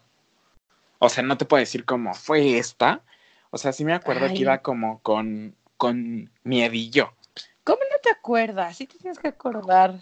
O 0.98 1.08
sea, 1.08 1.24
no 1.24 1.36
te 1.36 1.44
puedo 1.46 1.60
decir 1.60 1.84
cómo 1.84 2.14
fue 2.14 2.58
esta. 2.58 3.02
O 3.50 3.58
sea, 3.58 3.72
sí 3.72 3.84
me 3.84 3.92
acuerdo 3.94 4.26
Ay. 4.26 4.34
que 4.34 4.42
iba 4.42 4.58
como 4.58 5.00
con, 5.00 5.56
con 5.76 6.30
miedillo. 6.44 7.12
¿Cómo 7.64 7.80
no 7.90 7.96
te 8.02 8.10
acuerdas? 8.10 8.76
Sí 8.76 8.86
te 8.86 8.98
tienes 8.98 9.18
que 9.18 9.28
acordar. 9.28 9.94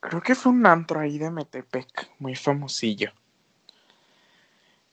Creo 0.00 0.22
que 0.22 0.34
fue 0.34 0.52
un 0.52 0.66
antro 0.66 1.00
ahí 1.00 1.18
de 1.18 1.30
Metepec, 1.30 2.10
muy 2.18 2.34
famosillo. 2.34 3.12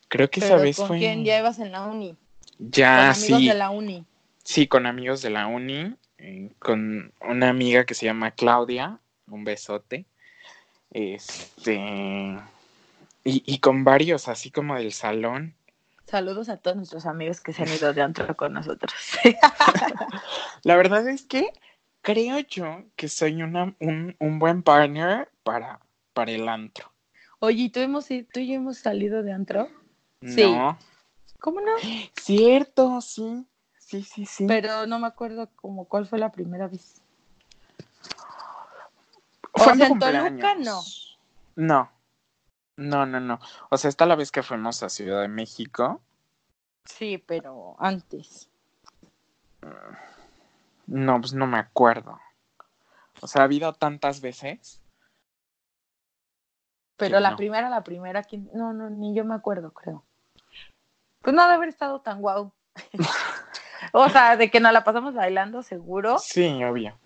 Creo 0.09 0.29
que 0.29 0.41
esa 0.41 0.57
vez 0.57 0.77
¿con 0.77 0.87
fue. 0.87 0.99
quién 0.99 1.23
ya 1.23 1.39
ibas 1.39 1.59
en 1.59 1.71
la 1.71 1.85
uni? 1.85 2.15
Ya, 2.59 3.13
con 3.13 3.23
amigos 3.23 3.39
sí. 3.39 3.47
de 3.47 3.53
la 3.53 3.69
uni. 3.69 4.05
Sí, 4.43 4.67
con 4.67 4.85
amigos 4.85 5.21
de 5.21 5.29
la 5.29 5.47
uni, 5.47 5.95
eh, 6.17 6.49
con 6.59 7.13
una 7.21 7.49
amiga 7.49 7.85
que 7.85 7.93
se 7.93 8.05
llama 8.05 8.31
Claudia, 8.31 8.99
un 9.27 9.43
besote. 9.43 10.05
Este. 10.91 11.75
Y, 13.23 13.43
y 13.45 13.59
con 13.59 13.83
varios, 13.83 14.27
así 14.27 14.51
como 14.51 14.75
del 14.75 14.93
salón. 14.93 15.53
Saludos 16.05 16.47
a 16.47 16.55
todos 16.55 16.77
nuestros 16.77 17.05
amigos 17.05 17.41
que 17.41 17.51
se 17.51 17.63
han 17.63 17.73
ido 17.73 17.93
de 17.93 18.01
antro 18.01 18.35
con 18.37 18.53
nosotros. 18.53 18.93
La 20.63 20.77
verdad 20.77 21.07
es 21.09 21.23
que 21.23 21.51
creo 22.07 22.39
yo 22.39 22.85
que 22.95 23.09
soy 23.09 23.43
una, 23.43 23.75
un, 23.81 24.15
un 24.17 24.39
buen 24.39 24.63
partner 24.63 25.29
para, 25.43 25.81
para 26.13 26.31
el 26.31 26.47
antro. 26.47 26.89
Oye, 27.39 27.63
¿y 27.63 27.69
¿tú, 27.69 27.81
hemos, 27.81 28.07
¿tú 28.07 28.39
y 28.39 28.47
yo 28.47 28.53
hemos 28.53 28.77
salido 28.77 29.23
de 29.23 29.33
antro? 29.33 29.67
Sí. 30.21 30.49
No. 30.49 30.77
¿Cómo 31.41 31.59
no? 31.59 31.73
Cierto, 32.15 33.01
sí. 33.01 33.45
Sí, 33.77 34.03
sí, 34.03 34.25
sí. 34.25 34.45
Pero 34.47 34.87
no 34.87 34.99
me 34.99 35.07
acuerdo 35.07 35.49
como 35.57 35.83
cuál 35.83 36.05
fue 36.07 36.17
la 36.17 36.31
primera 36.31 36.69
vez. 36.69 37.01
Fue 39.53 39.73
o 39.73 39.75
mi 39.75 39.77
sea, 39.77 39.87
en 39.87 39.99
Toluca, 39.99 40.27
cumpleaños. 40.29 41.19
No. 41.57 41.91
No, 42.77 43.05
no, 43.05 43.19
no. 43.19 43.39
O 43.69 43.75
sea, 43.75 43.89
esta 43.89 44.05
la 44.05 44.15
vez 44.15 44.31
que 44.31 44.43
fuimos 44.43 44.81
a 44.81 44.87
Ciudad 44.87 45.23
de 45.23 45.27
México. 45.27 45.99
Sí, 46.85 47.17
pero 47.17 47.75
antes. 47.79 48.47
No, 50.87 51.19
pues 51.21 51.33
no 51.33 51.45
me 51.47 51.57
acuerdo. 51.57 52.19
O 53.21 53.27
sea, 53.27 53.41
ha 53.41 53.45
habido 53.45 53.73
tantas 53.73 54.21
veces. 54.21 54.81
Pero 56.95 57.19
la 57.19 57.31
no. 57.31 57.37
primera, 57.37 57.69
la 57.69 57.83
primera, 57.83 58.23
¿quién? 58.23 58.49
no, 58.53 58.73
no, 58.73 58.89
ni 58.89 59.13
yo 59.15 59.23
me 59.23 59.35
acuerdo, 59.35 59.71
creo. 59.71 60.03
Pues 61.21 61.35
no 61.35 61.41
ha 61.43 61.47
de 61.47 61.53
haber 61.55 61.69
estado 61.69 62.01
tan 62.01 62.21
guau. 62.21 62.51
o 63.93 64.09
sea, 64.09 64.37
de 64.37 64.49
que 64.49 64.59
nos 64.59 64.71
la 64.73 64.83
pasamos 64.83 65.13
bailando, 65.13 65.61
seguro, 65.61 66.17
Sí, 66.19 66.63
obvio. 66.63 66.97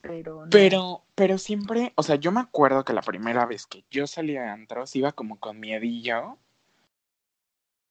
pero 0.00 0.44
no. 0.44 0.50
Pero, 0.50 1.04
pero 1.14 1.38
siempre, 1.38 1.92
o 1.96 2.02
sea, 2.02 2.16
yo 2.16 2.32
me 2.32 2.40
acuerdo 2.40 2.84
que 2.84 2.92
la 2.92 3.02
primera 3.02 3.46
vez 3.46 3.66
que 3.66 3.84
yo 3.90 4.06
salí 4.06 4.32
de 4.34 4.40
antros 4.46 4.94
iba 4.96 5.12
como 5.12 5.38
con 5.38 5.60
miedillo. 5.60 6.38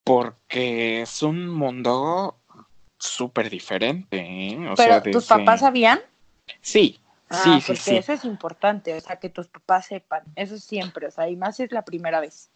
Porque 0.03 1.01
es 1.01 1.23
un 1.23 1.47
mundo 1.47 2.37
súper 3.03 3.49
diferente, 3.49 4.17
¿eh? 4.17 4.69
O 4.69 4.75
Pero 4.75 5.01
sea, 5.01 5.03
tus 5.03 5.27
papás 5.27 5.61
sabían. 5.61 5.99
Sí, 6.61 6.99
Ah, 7.29 7.41
sí, 7.43 7.61
sí, 7.61 7.67
porque 7.67 7.81
sí. 7.81 7.95
eso 7.97 8.13
es 8.13 8.25
importante, 8.25 8.93
o 8.93 9.01
sea, 9.01 9.15
que 9.15 9.29
tus 9.29 9.47
papás 9.47 9.87
sepan, 9.87 10.23
eso 10.35 10.57
siempre, 10.59 11.07
o 11.07 11.11
sea, 11.11 11.27
y 11.29 11.35
más 11.35 11.55
si 11.55 11.63
es 11.63 11.71
la 11.71 11.83
primera 11.83 12.19
vez. 12.19 12.51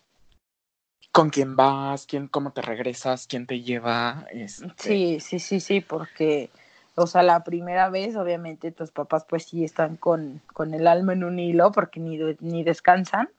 ¿Con 1.12 1.32
quién 1.32 1.56
vas? 1.56 2.06
¿Quién, 2.06 2.28
cómo 2.28 2.52
te 2.52 2.62
regresas? 2.62 3.26
¿Quién 3.26 3.48
te 3.48 3.62
lleva? 3.62 4.28
Este, 4.30 4.68
Sí, 4.78 5.20
sí, 5.20 5.40
sí, 5.40 5.60
sí, 5.60 5.82
porque, 5.82 6.52
o 6.94 7.08
sea, 7.08 7.24
la 7.24 7.44
primera 7.44 7.90
vez, 7.90 8.16
obviamente, 8.16 8.72
tus 8.72 8.92
papás 8.92 9.26
pues 9.28 9.46
sí 9.46 9.64
están 9.64 9.96
con, 9.98 10.42
con 10.54 10.76
el 10.76 10.86
alma 10.86 11.14
en 11.14 11.24
un 11.24 11.40
hilo 11.40 11.72
porque 11.72 12.00
ni, 12.00 12.20
ni 12.40 12.64
descansan, 12.64 13.30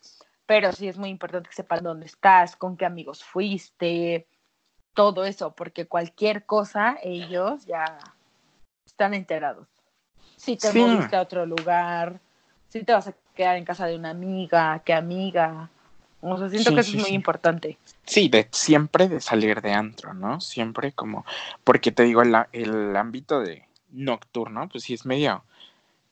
pero 0.44 0.72
sí 0.72 0.88
es 0.88 0.98
muy 0.98 1.10
importante 1.10 1.48
que 1.50 1.54
sepan 1.54 1.84
dónde 1.84 2.06
estás, 2.06 2.56
con 2.56 2.76
qué 2.76 2.84
amigos 2.84 3.22
fuiste, 3.22 4.26
todo 4.94 5.24
eso, 5.24 5.52
porque 5.52 5.86
cualquier 5.86 6.44
cosa 6.44 6.98
ellos 7.02 7.66
ya 7.66 7.98
están 8.86 9.14
enterados. 9.14 9.66
Si 10.36 10.56
te 10.56 10.72
Sí. 10.72 10.78
moviste 10.78 11.16
a 11.16 11.22
otro 11.22 11.46
lugar, 11.46 12.20
si 12.68 12.82
te 12.84 12.92
vas 12.92 13.08
a 13.08 13.14
quedar 13.34 13.56
en 13.56 13.64
casa 13.64 13.86
de 13.86 13.96
una 13.96 14.10
amiga, 14.10 14.80
qué 14.84 14.94
amiga. 14.94 15.70
O 16.20 16.36
sea, 16.36 16.48
siento 16.48 16.70
Sí, 16.70 16.74
que 16.74 16.80
eso 16.80 16.90
sí, 16.90 16.96
es 16.96 17.02
muy 17.04 17.12
importante. 17.12 17.78
Sí, 18.04 18.28
de 18.28 18.48
siempre 18.50 19.08
de 19.08 19.20
salir 19.20 19.60
de 19.62 19.72
antro, 19.72 20.14
¿no? 20.14 20.40
Siempre 20.40 20.92
como, 20.92 21.24
porque 21.62 21.92
te 21.92 22.02
digo, 22.02 22.22
el 22.22 22.96
ámbito 22.96 23.40
de 23.40 23.66
nocturno, 23.90 24.68
pues 24.68 24.84
sí 24.84 24.94
es 24.94 25.06
medio 25.06 25.44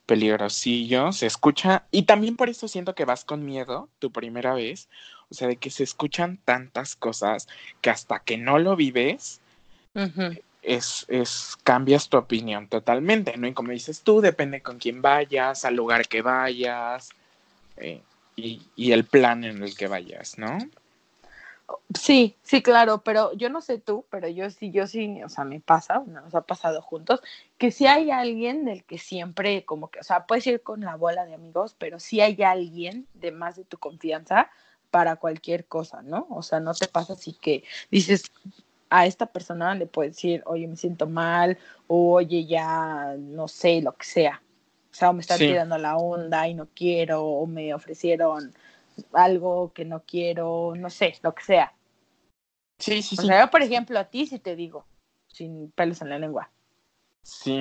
peligrosillo, 0.06 1.10
se 1.12 1.26
escucha, 1.26 1.84
y 1.90 2.04
también 2.04 2.36
por 2.36 2.48
eso 2.48 2.68
siento 2.68 2.94
que 2.94 3.04
vas 3.04 3.24
con 3.24 3.44
miedo 3.44 3.88
tu 3.98 4.12
primera 4.12 4.54
vez, 4.54 4.88
o 5.30 5.34
sea, 5.34 5.48
de 5.48 5.56
que 5.56 5.70
se 5.70 5.82
escuchan 5.82 6.38
tantas 6.44 6.96
cosas 6.96 7.48
que 7.80 7.90
hasta 7.90 8.20
que 8.20 8.36
no 8.36 8.58
lo 8.58 8.76
vives, 8.76 9.40
es, 10.62 11.06
es, 11.08 11.56
cambias 11.62 12.08
tu 12.08 12.18
opinión 12.18 12.68
totalmente, 12.68 13.36
¿no? 13.36 13.46
Y 13.46 13.54
como 13.54 13.70
dices 13.70 14.02
tú, 14.02 14.20
depende 14.20 14.60
con 14.60 14.78
quién 14.78 15.00
vayas, 15.00 15.64
al 15.64 15.74
lugar 15.74 16.06
que 16.06 16.22
vayas, 16.22 17.10
eh, 17.76 18.02
y, 18.36 18.62
y 18.76 18.92
el 18.92 19.04
plan 19.04 19.44
en 19.44 19.62
el 19.62 19.76
que 19.76 19.88
vayas, 19.88 20.38
¿no? 20.38 20.58
Sí, 21.98 22.36
sí, 22.42 22.62
claro, 22.62 22.98
pero 22.98 23.32
yo 23.32 23.48
no 23.48 23.60
sé 23.60 23.78
tú, 23.78 24.04
pero 24.10 24.28
yo 24.28 24.50
sí, 24.50 24.70
yo 24.70 24.86
sí, 24.86 25.22
o 25.24 25.28
sea, 25.28 25.44
me 25.44 25.60
pasa, 25.60 26.02
nos 26.06 26.34
ha 26.34 26.42
pasado 26.42 26.80
juntos, 26.80 27.22
que 27.58 27.72
si 27.72 27.86
hay 27.86 28.10
alguien 28.10 28.64
del 28.64 28.84
que 28.84 28.98
siempre, 28.98 29.64
como 29.64 29.88
que, 29.88 30.00
o 30.00 30.04
sea, 30.04 30.26
puedes 30.26 30.46
ir 30.46 30.62
con 30.62 30.80
la 30.82 30.94
bola 30.94 31.24
de 31.24 31.34
amigos, 31.34 31.74
pero 31.76 31.98
si 31.98 32.20
hay 32.20 32.40
alguien 32.42 33.06
de 33.14 33.32
más 33.32 33.56
de 33.56 33.64
tu 33.64 33.78
confianza 33.78 34.50
para 34.96 35.16
cualquier 35.16 35.66
cosa, 35.66 36.00
¿no? 36.00 36.26
O 36.30 36.40
sea, 36.42 36.58
no 36.58 36.72
te 36.72 36.88
pasa 36.88 37.12
así 37.12 37.34
que 37.34 37.64
dices 37.90 38.32
a 38.88 39.04
esta 39.04 39.26
persona 39.26 39.74
le 39.74 39.84
puedes 39.84 40.16
decir, 40.16 40.42
oye, 40.46 40.66
me 40.66 40.76
siento 40.76 41.06
mal, 41.06 41.58
o 41.86 42.14
oye, 42.14 42.46
ya, 42.46 43.14
no 43.18 43.46
sé, 43.46 43.82
lo 43.82 43.92
que 43.94 44.06
sea. 44.06 44.40
O 44.90 44.94
sea, 44.94 45.10
o 45.10 45.12
me 45.12 45.20
están 45.20 45.36
Sí. 45.36 45.48
tirando 45.48 45.76
la 45.76 45.98
onda 45.98 46.48
y 46.48 46.54
no 46.54 46.66
quiero, 46.74 47.22
o 47.26 47.46
me 47.46 47.74
ofrecieron 47.74 48.54
algo 49.12 49.70
que 49.74 49.84
no 49.84 50.00
quiero, 50.00 50.72
no 50.74 50.88
sé, 50.88 51.18
lo 51.22 51.34
que 51.34 51.44
sea. 51.44 51.74
Sí, 52.78 53.02
sí, 53.02 53.16
O 53.18 53.20
sí. 53.20 53.26
sea, 53.26 53.44
yo, 53.44 53.50
por 53.50 53.60
ejemplo, 53.60 53.98
a 53.98 54.04
ti 54.04 54.24
sí 54.24 54.38
te 54.38 54.56
digo, 54.56 54.86
sin 55.26 55.72
pelos 55.72 56.00
en 56.00 56.08
la 56.08 56.18
lengua. 56.18 56.48
Sí, 57.22 57.60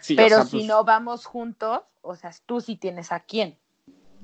sí, 0.00 0.14
o 0.14 0.16
Pero 0.16 0.38
sea, 0.38 0.44
si 0.44 0.56
pues, 0.56 0.66
no 0.66 0.82
vamos 0.82 1.24
juntos, 1.24 1.82
o 2.02 2.16
sea, 2.16 2.32
tú 2.46 2.60
sí 2.60 2.74
tienes 2.74 3.12
a 3.12 3.20
quién. 3.20 3.60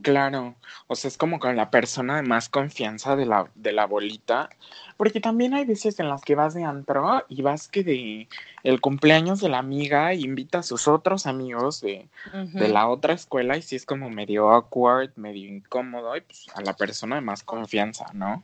Claro, 0.02 0.54
o 0.86 0.94
sea, 0.94 1.08
es 1.08 1.16
como 1.18 1.38
con 1.38 1.56
la 1.56 1.70
persona 1.70 2.16
de 2.16 2.22
más 2.22 2.48
confianza 2.48 3.16
de 3.16 3.26
la, 3.26 3.50
de 3.54 3.72
la 3.72 3.86
bolita, 3.86 4.48
porque 4.96 5.20
también 5.20 5.52
hay 5.52 5.64
veces 5.64 6.00
en 6.00 6.08
las 6.08 6.22
que 6.22 6.34
vas 6.34 6.54
de 6.54 6.64
antro 6.64 7.24
y 7.28 7.42
vas 7.42 7.68
que 7.68 7.84
de 7.84 8.28
el 8.62 8.80
cumpleaños 8.80 9.40
de 9.40 9.48
la 9.48 9.58
amiga 9.58 10.14
y 10.14 10.24
invita 10.24 10.58
a 10.58 10.62
sus 10.62 10.88
otros 10.88 11.26
amigos 11.26 11.80
de, 11.80 12.08
de 12.32 12.68
la 12.68 12.88
otra 12.88 13.14
escuela 13.14 13.56
y 13.56 13.62
sí 13.62 13.76
es 13.76 13.84
como 13.84 14.10
medio 14.10 14.50
awkward, 14.50 15.12
medio 15.16 15.48
incómodo 15.48 16.16
y 16.16 16.20
pues 16.22 16.46
a 16.54 16.62
la 16.62 16.74
persona 16.74 17.16
de 17.16 17.22
más 17.22 17.42
confianza, 17.42 18.06
¿no? 18.14 18.42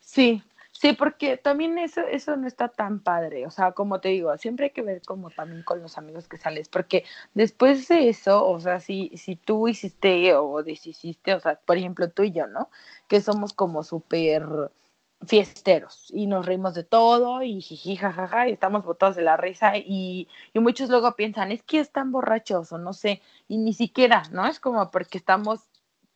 Sí, 0.00 0.42
sí, 0.80 0.92
porque 0.92 1.36
también 1.36 1.78
eso, 1.78 2.00
eso 2.02 2.36
no 2.36 2.46
está 2.46 2.68
tan 2.68 3.00
padre. 3.00 3.46
O 3.46 3.50
sea, 3.50 3.72
como 3.72 4.00
te 4.00 4.08
digo, 4.10 4.36
siempre 4.38 4.66
hay 4.66 4.70
que 4.72 4.82
ver 4.82 5.02
como 5.02 5.30
también 5.30 5.62
con 5.62 5.82
los 5.82 5.98
amigos 5.98 6.28
que 6.28 6.38
sales, 6.38 6.68
porque 6.68 7.04
después 7.34 7.88
de 7.88 8.08
eso, 8.08 8.46
o 8.48 8.60
sea, 8.60 8.80
si, 8.80 9.10
si 9.16 9.36
tú 9.36 9.68
hiciste 9.68 10.34
o 10.34 10.62
deshiciste, 10.62 11.34
o 11.34 11.40
sea, 11.40 11.60
por 11.64 11.76
ejemplo, 11.76 12.10
tú 12.10 12.22
y 12.22 12.32
yo, 12.32 12.46
¿no? 12.46 12.70
Que 13.08 13.20
somos 13.20 13.52
como 13.52 13.82
súper 13.82 14.70
fiesteros 15.26 16.10
y 16.12 16.26
nos 16.26 16.46
reímos 16.46 16.74
de 16.74 16.84
todo 16.84 17.42
y 17.42 17.60
jiji, 17.60 17.96
jajaja, 17.96 18.48
y 18.48 18.52
estamos 18.52 18.84
botados 18.84 19.16
de 19.16 19.22
la 19.22 19.36
risa 19.36 19.76
y, 19.76 20.28
y 20.52 20.58
muchos 20.60 20.90
luego 20.90 21.16
piensan, 21.16 21.52
es 21.52 21.62
que 21.62 21.80
están 21.80 22.12
borrachos 22.12 22.72
o 22.72 22.78
no 22.78 22.92
sé, 22.92 23.22
y 23.48 23.58
ni 23.58 23.72
siquiera, 23.72 24.24
¿no? 24.30 24.46
Es 24.46 24.60
como 24.60 24.90
porque 24.90 25.18
estamos 25.18 25.60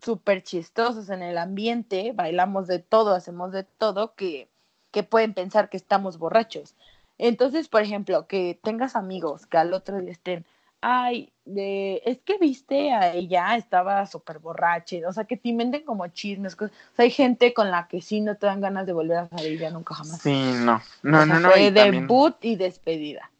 súper 0.02 0.42
chistosos 0.42 1.08
en 1.10 1.22
el 1.22 1.38
ambiente, 1.38 2.12
bailamos 2.14 2.66
de 2.66 2.78
todo, 2.78 3.14
hacemos 3.14 3.52
de 3.52 3.64
todo, 3.64 4.14
que, 4.14 4.48
que 4.90 5.02
pueden 5.02 5.34
pensar 5.34 5.68
que 5.68 5.76
estamos 5.76 6.18
borrachos. 6.18 6.74
Entonces, 7.18 7.68
por 7.68 7.82
ejemplo, 7.82 8.26
que 8.26 8.58
tengas 8.62 8.96
amigos 8.96 9.46
que 9.46 9.58
al 9.58 9.74
otro 9.74 10.00
día 10.00 10.10
estén, 10.12 10.46
ay, 10.80 11.30
de, 11.44 12.00
es 12.06 12.18
que 12.24 12.38
viste 12.38 12.92
a 12.92 13.12
ella, 13.12 13.56
estaba 13.56 14.06
súper 14.06 14.38
borracha, 14.38 14.96
o 15.06 15.12
sea, 15.12 15.24
que 15.24 15.36
te 15.36 15.50
inventen 15.50 15.84
como 15.84 16.06
chismes, 16.08 16.56
cosas. 16.56 16.74
o 16.92 16.96
sea, 16.96 17.04
hay 17.04 17.10
gente 17.10 17.52
con 17.52 17.70
la 17.70 17.86
que 17.88 18.00
sí 18.00 18.22
no 18.22 18.36
te 18.36 18.46
dan 18.46 18.62
ganas 18.62 18.86
de 18.86 18.94
volver 18.94 19.18
a 19.18 19.28
salir 19.28 19.58
ya 19.58 19.70
nunca 19.70 19.94
jamás. 19.94 20.22
Sí, 20.22 20.30
no, 20.64 20.80
no, 21.02 21.22
O 21.22 21.26
sea, 21.26 21.34
no, 21.34 21.40
no. 21.40 21.50
Fue 21.50 21.64
y 21.64 21.72
también- 21.72 22.04
debut 22.04 22.36
y 22.42 22.56
despedida. 22.56 23.30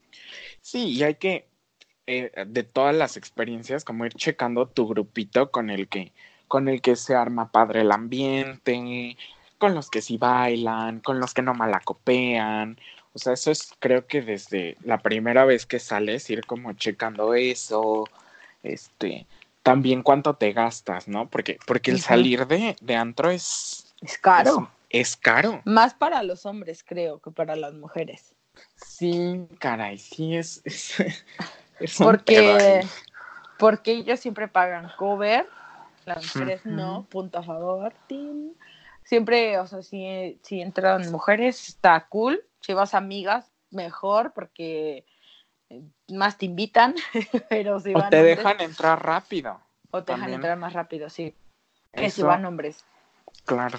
Sí, 0.61 0.89
y 0.91 1.03
hay 1.03 1.15
que, 1.15 1.47
eh, 2.07 2.31
de 2.47 2.63
todas 2.65 2.95
las 2.95 3.17
experiencias, 3.17 3.85
como 3.85 4.05
ir 4.05 4.13
checando 4.13 4.67
tu 4.67 4.87
grupito 4.87 5.51
con 5.51 5.71
el 5.71 5.89
que, 5.89 6.13
con 6.51 6.67
el 6.69 6.83
que 6.83 6.97
se 6.97 7.15
arma 7.15 7.53
padre 7.53 7.83
el 7.83 7.93
ambiente, 7.93 9.17
con 9.57 9.73
los 9.73 9.89
que 9.89 10.03
sí 10.03 10.19
bailan, 10.19 10.99
con 10.99 11.21
los 11.21 11.33
que 11.33 11.43
no 11.43 11.55
malacopean. 11.55 12.77
O 13.13 13.21
sea, 13.21 13.35
eso 13.35 13.53
es, 13.53 13.73
creo 13.79 14.09
que 14.09 14.21
desde 14.21 14.77
la 14.83 14.99
primera 14.99 15.45
vez 15.45 15.65
que 15.65 15.79
sales, 15.79 16.29
ir 16.29 16.45
como 16.45 16.73
checando 16.73 17.35
eso, 17.35 18.09
este, 18.65 19.29
también 19.63 20.03
cuánto 20.03 20.35
te 20.35 20.53
gastas, 20.53 21.07
¿no? 21.07 21.29
Porque, 21.31 21.61
porque 21.69 21.93
el 21.93 22.01
salir 22.01 22.49
de, 22.49 22.75
de 22.81 22.97
antro 22.97 23.31
es, 23.31 23.95
Es 24.01 24.19
caro. 24.19 24.73
es, 24.89 25.07
es 25.11 25.17
caro. 25.17 25.63
Más 25.65 25.95
para 25.95 26.21
los 26.25 26.47
hombres, 26.47 26.83
creo, 26.83 27.21
que 27.21 27.31
para 27.31 27.55
las 27.55 27.75
mujeres. 27.75 28.35
Sí, 28.75 29.47
caray, 29.61 29.99
sí 29.99 30.37
es, 30.37 30.63
es, 30.65 30.99
es 31.79 31.97
Porque, 31.97 32.85
porque 33.57 33.93
ellos 33.93 34.19
siempre 34.19 34.49
pagan 34.49 34.91
cover, 34.99 35.47
las 36.07 36.25
mujeres 36.25 36.67
no, 36.67 37.07
punto 37.09 37.39
a 37.39 37.43
favor. 37.43 37.93
Siempre, 39.05 39.59
o 39.59 39.67
sea, 39.67 39.83
si, 39.83 40.39
si 40.43 40.61
entran 40.61 41.11
mujeres, 41.11 41.69
está 41.69 42.07
cool. 42.09 42.43
Si 42.61 42.73
vas 42.75 42.95
amigas, 42.95 43.51
mejor, 43.71 44.33
porque 44.33 45.05
eh, 45.71 45.83
más 46.09 46.39
te 46.39 46.47
invitan, 46.47 46.95
pero 47.49 47.81
si 47.81 47.95
O 47.95 47.99
van 47.99 48.11
te 48.11 48.17
hombres, 48.19 48.37
dejan 48.37 48.61
entrar 48.61 49.05
rápido. 49.05 49.61
o 49.91 50.03
te 50.05 50.13
dejan 50.13 50.33
entrar 50.35 50.59
más 50.59 50.73
rápido, 50.75 51.09
sí. 51.11 51.35
Que 51.93 52.11
si 52.11 52.23
van 52.23 52.45
hombres. 52.45 52.85
claro. 53.45 53.79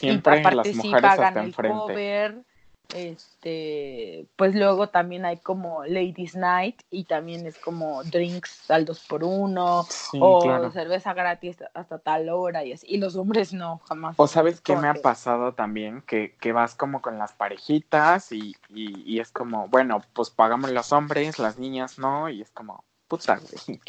Y 0.00 0.08
Siempre 0.08 0.40
aparte 0.40 0.56
las 0.56 0.66
sí 0.68 0.74
mujeres 0.76 1.02
pagan 1.02 1.24
hasta 1.28 1.40
el 1.40 1.46
enfrente. 1.46 1.78
cover, 1.78 2.44
este, 2.92 4.26
pues 4.36 4.54
luego 4.54 4.88
también 4.88 5.24
hay 5.24 5.38
como 5.38 5.84
Ladies 5.84 6.34
Night 6.36 6.80
y 6.90 7.04
también 7.04 7.46
es 7.46 7.58
como 7.58 8.02
drinks 8.04 8.70
al 8.70 8.84
dos 8.84 9.00
por 9.00 9.24
uno 9.24 9.84
Sí, 9.88 10.18
o 10.20 10.40
claro. 10.40 10.70
cerveza 10.70 11.12
gratis 11.14 11.56
hasta 11.74 11.98
tal 11.98 12.28
hora 12.28 12.64
y 12.64 12.72
así. 12.72 12.86
Y 12.88 12.98
los 12.98 13.16
hombres 13.16 13.52
no, 13.52 13.80
jamás. 13.88 14.14
O 14.18 14.26
sabes 14.26 14.60
qué 14.60 14.76
me 14.76 14.88
ha 14.88 14.94
pasado 14.94 15.54
también, 15.54 16.02
que, 16.02 16.34
que 16.40 16.52
vas 16.52 16.74
como 16.74 17.00
con 17.02 17.18
las 17.18 17.32
parejitas 17.32 18.32
y, 18.32 18.56
y, 18.68 19.02
y 19.10 19.20
es 19.20 19.30
como, 19.32 19.68
bueno, 19.68 20.02
pues 20.12 20.30
pagamos 20.30 20.70
los 20.70 20.92
hombres, 20.92 21.38
las 21.38 21.58
niñas 21.58 21.98
no, 21.98 22.28
y 22.28 22.42
es 22.42 22.50
como, 22.50 22.84
puta, 23.08 23.36
güey, 23.38 23.80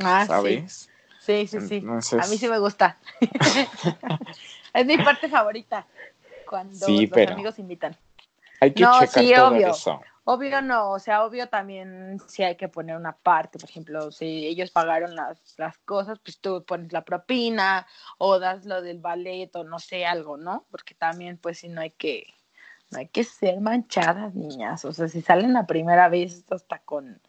Ah, 0.00 0.22
sí. 0.22 0.28
¿sabes? 0.28 0.90
Sí, 1.20 1.46
sí, 1.46 1.60
sí. 1.62 1.76
Entonces, 1.76 2.24
A 2.24 2.28
mí 2.30 2.36
sí 2.38 2.48
me 2.48 2.58
gusta. 2.58 2.98
es 4.74 4.86
mi 4.86 4.96
parte 4.98 5.28
favorita. 5.28 5.86
Cuando 6.48 6.86
Sí, 6.86 7.02
los 7.06 7.10
pero- 7.10 7.32
amigos 7.32 7.58
invitan. 7.58 7.96
Hay 8.60 8.72
que 8.72 8.82
No, 8.82 8.92
checar 9.00 9.24
sí, 9.24 9.32
todo 9.34 9.48
obvio. 9.54 9.70
eso. 9.70 10.00
Obvio 10.28 10.60
no, 10.60 10.90
o 10.90 10.98
sea, 10.98 11.24
obvio 11.24 11.48
también 11.48 12.18
sí 12.26 12.42
hay 12.42 12.56
que 12.56 12.66
poner 12.66 12.96
una 12.96 13.16
parte, 13.16 13.60
por 13.60 13.70
ejemplo, 13.70 14.10
si 14.10 14.44
ellos 14.44 14.72
pagaron 14.72 15.14
las, 15.14 15.54
las 15.56 15.78
cosas, 15.78 16.18
pues 16.18 16.40
tú 16.40 16.64
pones 16.64 16.92
la 16.92 17.04
propina 17.04 17.86
o 18.18 18.40
das 18.40 18.64
lo 18.66 18.82
del 18.82 18.98
ballet 18.98 19.54
o 19.54 19.62
no 19.62 19.78
sé, 19.78 20.04
algo, 20.04 20.36
¿no? 20.36 20.66
Porque 20.72 20.96
también 20.96 21.38
pues 21.38 21.58
si 21.58 21.68
no 21.68 21.80
hay 21.80 21.92
que, 21.92 22.26
no 22.90 22.98
hay 22.98 23.06
que 23.06 23.22
ser 23.22 23.60
manchadas, 23.60 24.34
niñas, 24.34 24.84
o 24.84 24.92
sea, 24.92 25.06
si 25.06 25.22
salen 25.22 25.52
la 25.52 25.64
primera 25.68 26.08
vez 26.08 26.44
hasta 26.50 26.80
con, 26.80 27.20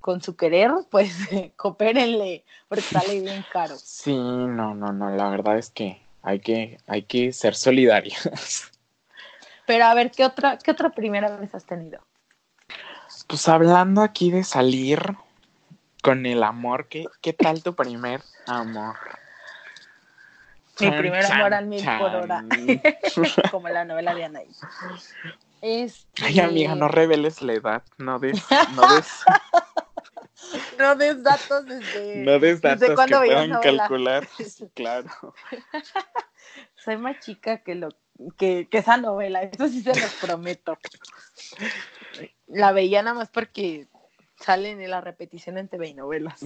con 0.00 0.20
su 0.20 0.34
querer, 0.34 0.72
pues 0.90 1.12
coopérenle, 1.56 2.44
porque 2.66 2.82
sale 2.82 3.20
bien 3.20 3.44
caro. 3.52 3.76
Sí, 3.76 4.12
no, 4.16 4.74
no, 4.74 4.92
no, 4.92 5.10
la 5.10 5.28
verdad 5.30 5.56
es 5.56 5.70
que 5.70 6.02
hay 6.22 6.40
que, 6.40 6.78
hay 6.88 7.02
que 7.02 7.32
ser 7.32 7.54
solidarios. 7.54 8.72
Pero 9.68 9.84
a 9.84 9.92
ver, 9.92 10.10
¿qué 10.10 10.24
otra, 10.24 10.56
qué 10.56 10.70
otra 10.70 10.88
primera 10.88 11.36
vez 11.36 11.54
has 11.54 11.66
tenido? 11.66 12.00
Pues 13.26 13.46
hablando 13.48 14.00
aquí 14.00 14.30
de 14.30 14.42
salir 14.42 14.98
con 16.02 16.24
el 16.24 16.42
amor, 16.42 16.88
¿qué, 16.88 17.04
qué 17.20 17.34
tal 17.34 17.62
tu 17.62 17.74
primer 17.74 18.22
amor? 18.46 18.96
Mi 20.80 20.86
Chan, 20.88 20.96
primer 20.96 21.22
chan, 21.22 21.40
amor 21.40 21.52
al 21.52 21.66
mil 21.66 21.84
por 21.84 22.14
hora. 22.14 22.42
chan. 22.48 22.80
Como 23.50 23.68
la 23.68 23.84
novela 23.84 24.14
de 24.14 24.24
Anaí. 24.24 24.48
Este... 25.60 26.24
Ay, 26.24 26.40
amiga, 26.40 26.74
no 26.74 26.88
reveles 26.88 27.42
la 27.42 27.52
edad, 27.52 27.82
no 27.98 28.18
des, 28.18 28.42
no 28.74 28.94
des, 28.94 29.06
No 30.78 30.94
des 30.94 31.22
datos 31.22 31.66
desde. 31.66 32.24
no 32.24 32.38
des 32.38 32.62
¿Desde 32.62 32.68
datos 32.68 32.88
que 32.88 32.94
cuándo 32.94 33.20
veías 33.20 33.46
puedan 33.48 33.60
calcular. 33.60 34.28
Claro. 34.74 35.10
Soy 36.76 36.96
más 36.96 37.18
chica 37.20 37.58
que 37.58 37.74
lo 37.74 37.90
que, 38.36 38.68
que 38.68 38.78
esa 38.78 38.96
novela, 38.96 39.42
eso 39.42 39.68
sí 39.68 39.82
se 39.82 39.98
los 39.98 40.14
prometo. 40.14 40.78
La 42.46 42.72
veía 42.72 43.02
nada 43.02 43.14
más 43.14 43.28
porque 43.28 43.88
salen 44.36 44.80
en 44.80 44.90
la 44.90 45.00
repetición 45.00 45.58
en 45.58 45.68
TV 45.68 45.88
y 45.88 45.94
novelas. 45.94 46.40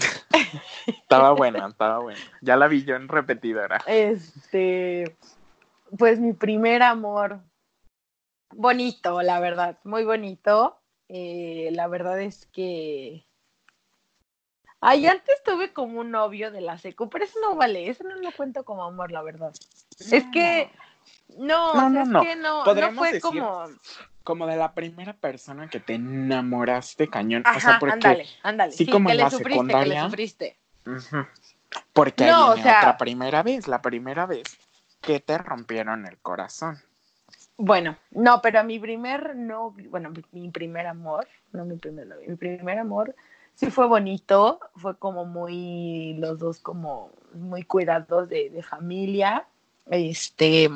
Estaba 0.86 1.32
buena, 1.32 1.66
estaba 1.66 1.98
buena. 1.98 2.20
Ya 2.40 2.56
la 2.56 2.68
vi 2.68 2.84
yo 2.84 2.96
en 2.96 3.08
repetidora. 3.08 3.82
Este, 3.86 5.16
pues 5.98 6.18
mi 6.18 6.32
primer 6.32 6.82
amor, 6.82 7.40
bonito, 8.50 9.22
la 9.22 9.40
verdad, 9.40 9.78
muy 9.84 10.04
bonito. 10.04 10.78
Eh, 11.08 11.70
la 11.72 11.88
verdad 11.88 12.20
es 12.20 12.46
que. 12.46 13.26
Ay, 14.80 15.06
antes 15.06 15.42
tuve 15.44 15.72
como 15.72 16.00
un 16.00 16.10
novio 16.10 16.50
de 16.50 16.60
la 16.60 16.76
secu, 16.76 17.08
pero 17.08 17.24
eso 17.24 17.38
no 17.40 17.54
vale, 17.54 17.88
eso 17.88 18.02
no 18.02 18.16
lo 18.16 18.32
cuento 18.32 18.64
como 18.64 18.82
amor, 18.82 19.12
la 19.12 19.22
verdad. 19.22 19.52
Es 20.10 20.24
que, 20.32 20.72
no, 21.38 21.74
No, 21.74 21.78
o 21.78 21.80
sea, 21.80 21.88
no, 21.88 22.02
es 22.02 22.08
no. 22.08 22.20
que 22.22 22.36
no, 22.36 22.58
no 22.58 22.64
Podríamos 22.64 22.98
fue 22.98 23.12
decir- 23.12 23.20
como. 23.22 23.64
Como 24.24 24.46
de 24.46 24.54
la 24.56 24.72
primera 24.72 25.14
persona 25.14 25.68
que 25.68 25.80
te 25.80 25.94
enamoraste 25.94 27.08
cañón. 27.08 27.42
Ajá, 27.44 27.56
o 27.58 27.60
sea, 27.60 27.78
porque, 27.80 27.92
ándale, 27.94 28.26
ándale. 28.44 28.70
sí, 28.72 28.84
Sí, 28.84 28.90
como 28.90 29.08
que 29.08 29.12
en 29.12 29.16
le 29.16 29.22
la 29.24 29.30
sufriste, 29.30 29.50
que 29.50 29.54
secundaria. 29.54 29.94
le 30.04 30.08
sufriste. 30.08 30.56
Porque 31.92 32.24
ahí 32.24 32.30
No, 32.30 32.50
o 32.50 32.54
viene 32.54 32.62
sea- 32.70 32.78
otra 32.78 32.98
primera 32.98 33.42
vez, 33.42 33.66
la 33.66 33.82
primera 33.82 34.26
vez 34.26 34.44
que 35.00 35.18
te 35.20 35.38
rompieron 35.38 36.06
el 36.06 36.18
corazón. 36.18 36.78
Bueno, 37.56 37.96
no, 38.12 38.40
pero 38.42 38.62
mi 38.64 38.78
primer 38.78 39.34
no, 39.34 39.74
bueno, 39.90 40.10
mi- 40.10 40.24
mi 40.40 40.50
primer 40.50 40.86
amor, 40.86 41.26
no 41.52 41.64
mi 41.64 41.76
primer 41.76 42.06
novio, 42.06 42.28
mi 42.28 42.36
primer 42.36 42.78
amor 42.78 43.14
sí 43.54 43.70
fue 43.70 43.86
bonito, 43.86 44.60
fue 44.76 44.96
como 44.96 45.24
muy, 45.24 46.14
los 46.18 46.38
dos 46.38 46.60
como 46.60 47.10
muy 47.34 47.64
cuidados 47.64 48.28
de, 48.28 48.50
de 48.50 48.62
familia, 48.62 49.46
este, 49.90 50.70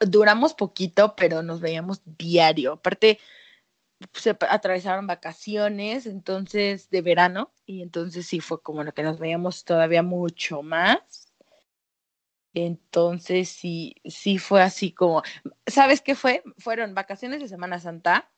duramos 0.00 0.54
poquito, 0.54 1.14
pero 1.16 1.42
nos 1.42 1.60
veíamos 1.60 2.02
diario, 2.04 2.74
aparte 2.74 3.18
se 4.14 4.34
pa- 4.34 4.52
atravesaron 4.54 5.06
vacaciones, 5.06 6.06
entonces, 6.06 6.90
de 6.90 7.02
verano, 7.02 7.52
y 7.66 7.82
entonces 7.82 8.26
sí 8.26 8.40
fue 8.40 8.62
como 8.62 8.84
lo 8.84 8.92
que 8.94 9.02
nos 9.02 9.18
veíamos 9.18 9.64
todavía 9.64 10.02
mucho 10.02 10.62
más. 10.62 11.32
Entonces 12.54 13.48
sí, 13.48 13.94
sí 14.04 14.38
fue 14.38 14.62
así 14.62 14.92
como, 14.92 15.22
¿sabes 15.66 16.00
qué 16.00 16.14
fue? 16.16 16.42
Fueron 16.58 16.94
vacaciones 16.94 17.40
de 17.40 17.48
Semana 17.48 17.78
Santa. 17.78 18.30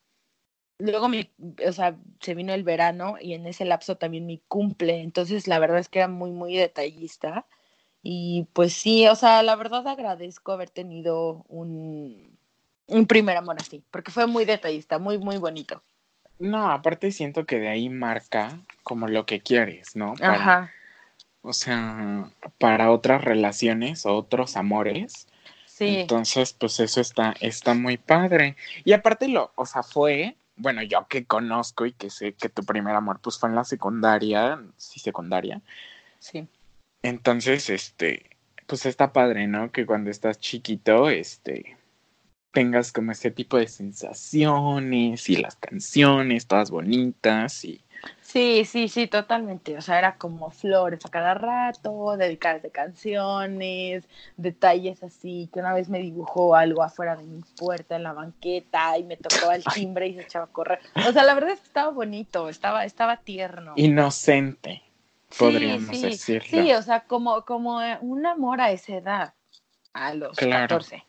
Luego 0.78 1.08
mi, 1.08 1.32
o 1.66 1.72
sea, 1.72 1.98
se 2.20 2.34
vino 2.34 2.54
el 2.54 2.64
verano 2.64 3.16
y 3.20 3.34
en 3.34 3.46
ese 3.46 3.64
lapso 3.66 3.98
también 3.98 4.26
mi 4.26 4.40
cumple. 4.48 5.00
Entonces 5.02 5.48
la 5.48 5.58
verdad 5.60 5.78
es 5.80 5.88
que 5.88 6.00
era 6.00 6.08
muy, 6.08 6.30
muy 6.32 6.56
detallista. 6.56 7.46
Y 8.02 8.46
pues 8.52 8.72
sí, 8.74 9.06
o 9.08 9.14
sea, 9.16 9.42
la 9.42 9.56
verdad 9.56 9.86
agradezco 9.86 10.52
haber 10.52 10.70
tenido 10.70 11.44
un, 11.48 12.38
un 12.88 13.06
primer 13.06 13.36
amor 13.36 13.56
así, 13.60 13.84
porque 13.90 14.10
fue 14.10 14.26
muy 14.26 14.44
detallista, 14.44 14.98
muy, 14.98 15.18
muy 15.18 15.38
bonito. 15.38 15.82
No, 16.38 16.70
aparte 16.70 17.10
siento 17.12 17.46
que 17.46 17.58
de 17.58 17.68
ahí 17.68 17.88
marca 17.88 18.58
como 18.82 19.08
lo 19.08 19.26
que 19.26 19.40
quieres, 19.40 19.96
¿no? 19.96 20.14
Para- 20.14 20.34
Ajá, 20.34 20.70
O 21.42 21.52
sea, 21.52 22.30
para 22.58 22.90
otras 22.92 23.24
relaciones 23.24 24.06
o 24.06 24.16
otros 24.16 24.56
amores. 24.56 25.26
sí. 25.66 25.86
Entonces, 25.86 26.52
pues 26.54 26.80
eso 26.80 27.00
está, 27.00 27.34
está 27.40 27.74
muy 27.74 27.96
padre. 27.98 28.56
Y 28.84 28.92
aparte 28.92 29.28
lo, 29.28 29.52
o 29.56 29.66
sea, 29.66 29.82
fue, 29.82 30.36
bueno, 30.56 30.82
yo 30.82 31.06
que 31.08 31.26
conozco 31.26 31.86
y 31.86 31.92
que 31.94 32.10
sé 32.10 32.34
que 32.34 32.48
tu 32.48 32.64
primer 32.64 32.94
amor 32.96 33.20
pues 33.20 33.38
fue 33.38 33.48
en 33.50 33.56
la 33.56 33.64
secundaria, 33.64 34.60
sí, 34.76 35.00
secundaria. 35.00 35.62
Sí. 36.18 36.48
Entonces, 37.02 37.70
este, 37.70 38.30
pues 38.66 38.86
está 38.86 39.12
padre, 39.12 39.46
¿no? 39.46 39.72
Que 39.72 39.86
cuando 39.86 40.10
estás 40.10 40.38
chiquito, 40.38 41.10
este, 41.10 41.76
tengas 42.52 42.92
como 42.92 43.12
ese 43.12 43.30
tipo 43.30 43.56
de 43.56 43.68
sensaciones 43.68 45.28
y 45.28 45.36
las 45.36 45.56
canciones 45.56 46.46
todas 46.46 46.70
bonitas 46.70 47.64
y 47.64 47.82
Sí, 48.20 48.64
sí, 48.64 48.88
sí, 48.88 49.06
totalmente. 49.06 49.76
O 49.76 49.80
sea, 49.80 49.98
era 49.98 50.16
como 50.16 50.50
flores 50.50 51.04
a 51.04 51.08
cada 51.08 51.34
rato, 51.34 52.16
dedicadas 52.16 52.62
de 52.62 52.70
canciones, 52.70 54.08
detalles 54.36 55.02
así, 55.02 55.48
que 55.52 55.60
una 55.60 55.74
vez 55.74 55.88
me 55.88 55.98
dibujó 55.98 56.54
algo 56.56 56.82
afuera 56.82 57.14
de 57.16 57.24
mi 57.24 57.42
puerta 57.56 57.96
en 57.96 58.02
la 58.02 58.12
banqueta 58.12 58.96
y 58.98 59.04
me 59.04 59.16
tocó 59.16 59.52
el 59.52 59.62
timbre 59.74 60.08
y 60.08 60.14
se 60.14 60.22
echaba 60.22 60.46
a 60.46 60.48
correr. 60.48 60.80
O 61.06 61.12
sea, 61.12 61.24
la 61.24 61.34
verdad 61.34 61.50
es 61.50 61.60
que 61.60 61.66
estaba 61.66 61.90
bonito, 61.90 62.48
estaba, 62.48 62.84
estaba 62.84 63.18
tierno. 63.18 63.74
inocente, 63.76 64.82
podríamos 65.38 65.96
sí, 65.96 66.02
decirlo. 66.02 66.48
Sí, 66.48 66.72
o 66.72 66.82
sea, 66.82 67.00
como, 67.00 67.44
como 67.44 67.80
un 68.00 68.26
amor 68.26 68.60
a 68.60 68.72
esa 68.72 68.96
edad, 68.96 69.34
a 69.92 70.14
los 70.14 70.36
Claro. 70.36 70.78
14. 70.78 71.04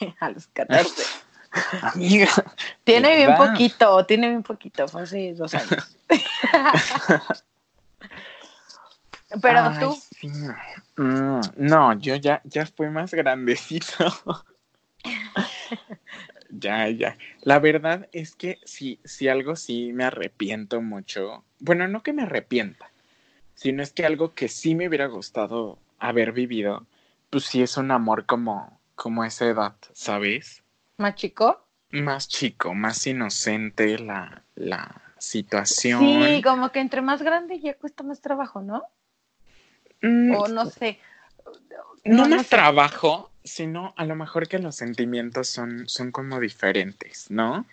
a 0.20 0.30
los 0.30 0.46
14. 0.48 1.02
Amiga, 1.82 2.28
Tiene 2.84 3.16
bien 3.16 3.34
poquito, 3.36 4.04
tiene 4.04 4.28
bien 4.28 4.42
poquito, 4.42 4.86
fue 4.88 5.02
hace 5.02 5.34
dos 5.34 5.54
años. 5.54 5.96
Pero 9.40 9.60
Ay, 9.60 9.78
tú, 9.80 9.98
sí. 10.18 10.28
Mm, 10.96 11.40
no, 11.56 11.98
yo 11.98 12.16
ya, 12.16 12.40
ya 12.44 12.66
fui 12.66 12.88
más 12.90 13.12
grandecito. 13.12 14.06
ya, 16.50 16.88
ya. 16.88 17.16
La 17.42 17.58
verdad 17.58 18.08
es 18.12 18.34
que 18.34 18.58
si, 18.64 19.00
si 19.04 19.28
algo 19.28 19.56
sí 19.56 19.92
me 19.92 20.04
arrepiento 20.04 20.80
mucho. 20.80 21.44
Bueno, 21.58 21.88
no 21.88 22.02
que 22.02 22.12
me 22.12 22.22
arrepienta, 22.22 22.90
sino 23.56 23.82
es 23.82 23.92
que 23.92 24.06
algo 24.06 24.34
que 24.34 24.48
sí 24.48 24.76
me 24.76 24.86
hubiera 24.88 25.06
gustado 25.06 25.80
haber 25.98 26.30
vivido, 26.32 26.86
pues 27.30 27.44
sí 27.46 27.62
es 27.62 27.76
un 27.76 27.90
amor 27.90 28.24
como, 28.26 28.78
como 28.94 29.24
esa 29.24 29.46
edad, 29.46 29.74
¿sabes? 29.92 30.62
más 30.98 31.14
chico. 31.16 31.66
Más 31.90 32.28
chico, 32.28 32.74
más 32.74 33.06
inocente 33.06 33.98
la, 33.98 34.44
la 34.54 35.02
situación. 35.18 36.00
Sí, 36.00 36.42
como 36.42 36.70
que 36.70 36.80
entre 36.80 37.00
más 37.02 37.22
grande 37.22 37.58
ya 37.60 37.74
cuesta 37.74 38.04
más 38.04 38.20
trabajo, 38.20 38.60
¿no? 38.62 38.84
Mm, 40.02 40.34
O 40.34 40.48
no 40.48 40.66
sé. 40.66 40.98
no, 42.04 42.26
no 42.28 42.36
más 42.36 42.46
sé. 42.46 42.56
trabajo, 42.56 43.30
sino 43.44 43.94
a 43.96 44.04
lo 44.04 44.14
mejor 44.16 44.48
que 44.48 44.58
los 44.58 44.76
sentimientos 44.76 45.48
son, 45.48 45.88
son 45.88 46.12
como 46.12 46.40
diferentes, 46.40 47.30
¿no? 47.30 47.64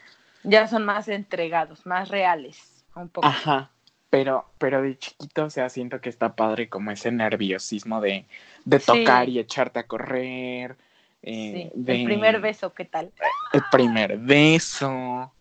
Ya 0.43 0.67
son 0.67 0.85
más 0.85 1.07
entregados, 1.07 1.85
más 1.85 2.09
reales, 2.09 2.85
un 2.95 3.09
poco. 3.09 3.27
Ajá. 3.27 3.71
Pero, 4.13 4.45
pero 4.59 4.83
de 4.83 4.95
chiquito, 4.99 5.45
o 5.45 5.49
sea, 5.49 5.69
siento 5.69 5.99
que 5.99 6.07
está 6.09 6.35
padre 6.35 6.69
como 6.69 6.91
ese 6.91 7.11
nerviosismo 7.11 7.99
de, 7.99 8.25
de 8.63 8.79
Sí. 8.79 8.85
tocar 8.85 9.27
y 9.27 9.39
echarte 9.39 9.79
a 9.79 9.87
correr. 9.87 10.75
eh, 11.23 11.71
Sí, 11.71 11.71
de- 11.73 11.93
El 11.95 12.03
primer 12.05 12.39
beso, 12.39 12.71
¿qué 12.75 12.85
tal? 12.85 13.11
El 13.53 13.63
primer 13.71 14.19
beso. 14.19 15.33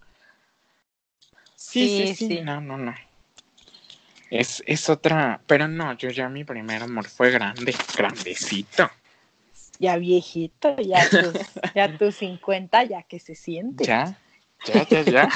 Sí, 1.54 1.87
sí, 1.87 2.06
Sí, 2.06 2.14
sí, 2.14 2.28
sí. 2.28 2.40
no, 2.40 2.62
no, 2.62 2.78
no. 2.78 2.94
Es, 4.30 4.64
es 4.66 4.88
otra, 4.88 5.42
pero 5.46 5.68
no, 5.68 5.92
yo 5.98 6.08
ya 6.08 6.30
mi 6.30 6.42
primer 6.44 6.82
amor 6.82 7.06
fue 7.08 7.30
grande, 7.30 7.74
grandecito. 7.94 8.90
Ya 9.80 9.98
viejito, 9.98 10.76
ya 10.78 11.06
tus, 11.11 11.35
ya 11.74 11.98
tus 11.98 12.14
50, 12.14 12.85
ya 12.85 13.02
que 13.02 13.18
se 13.18 13.35
siente. 13.35 13.85
Ya, 13.85 14.18
ya, 14.64 14.88
ya, 14.88 15.03
ya. 15.03 15.29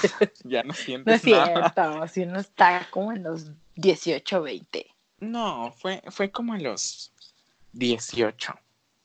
Ya 0.45 0.63
no 0.63 0.69
No 0.69 0.73
es 0.73 0.79
sientes 0.79 1.25
nada. 1.27 1.47
cierto, 1.47 2.09
si 2.09 2.23
uno 2.23 2.41
está 2.41 2.87
como 2.91 3.13
en 3.13 3.23
los 3.23 3.51
18, 3.77 4.43
20. 4.43 4.87
No, 5.21 5.73
fue, 5.73 6.03
fue 6.11 6.31
como 6.31 6.53
a 6.53 6.59
los 6.59 7.13
18. 7.73 8.55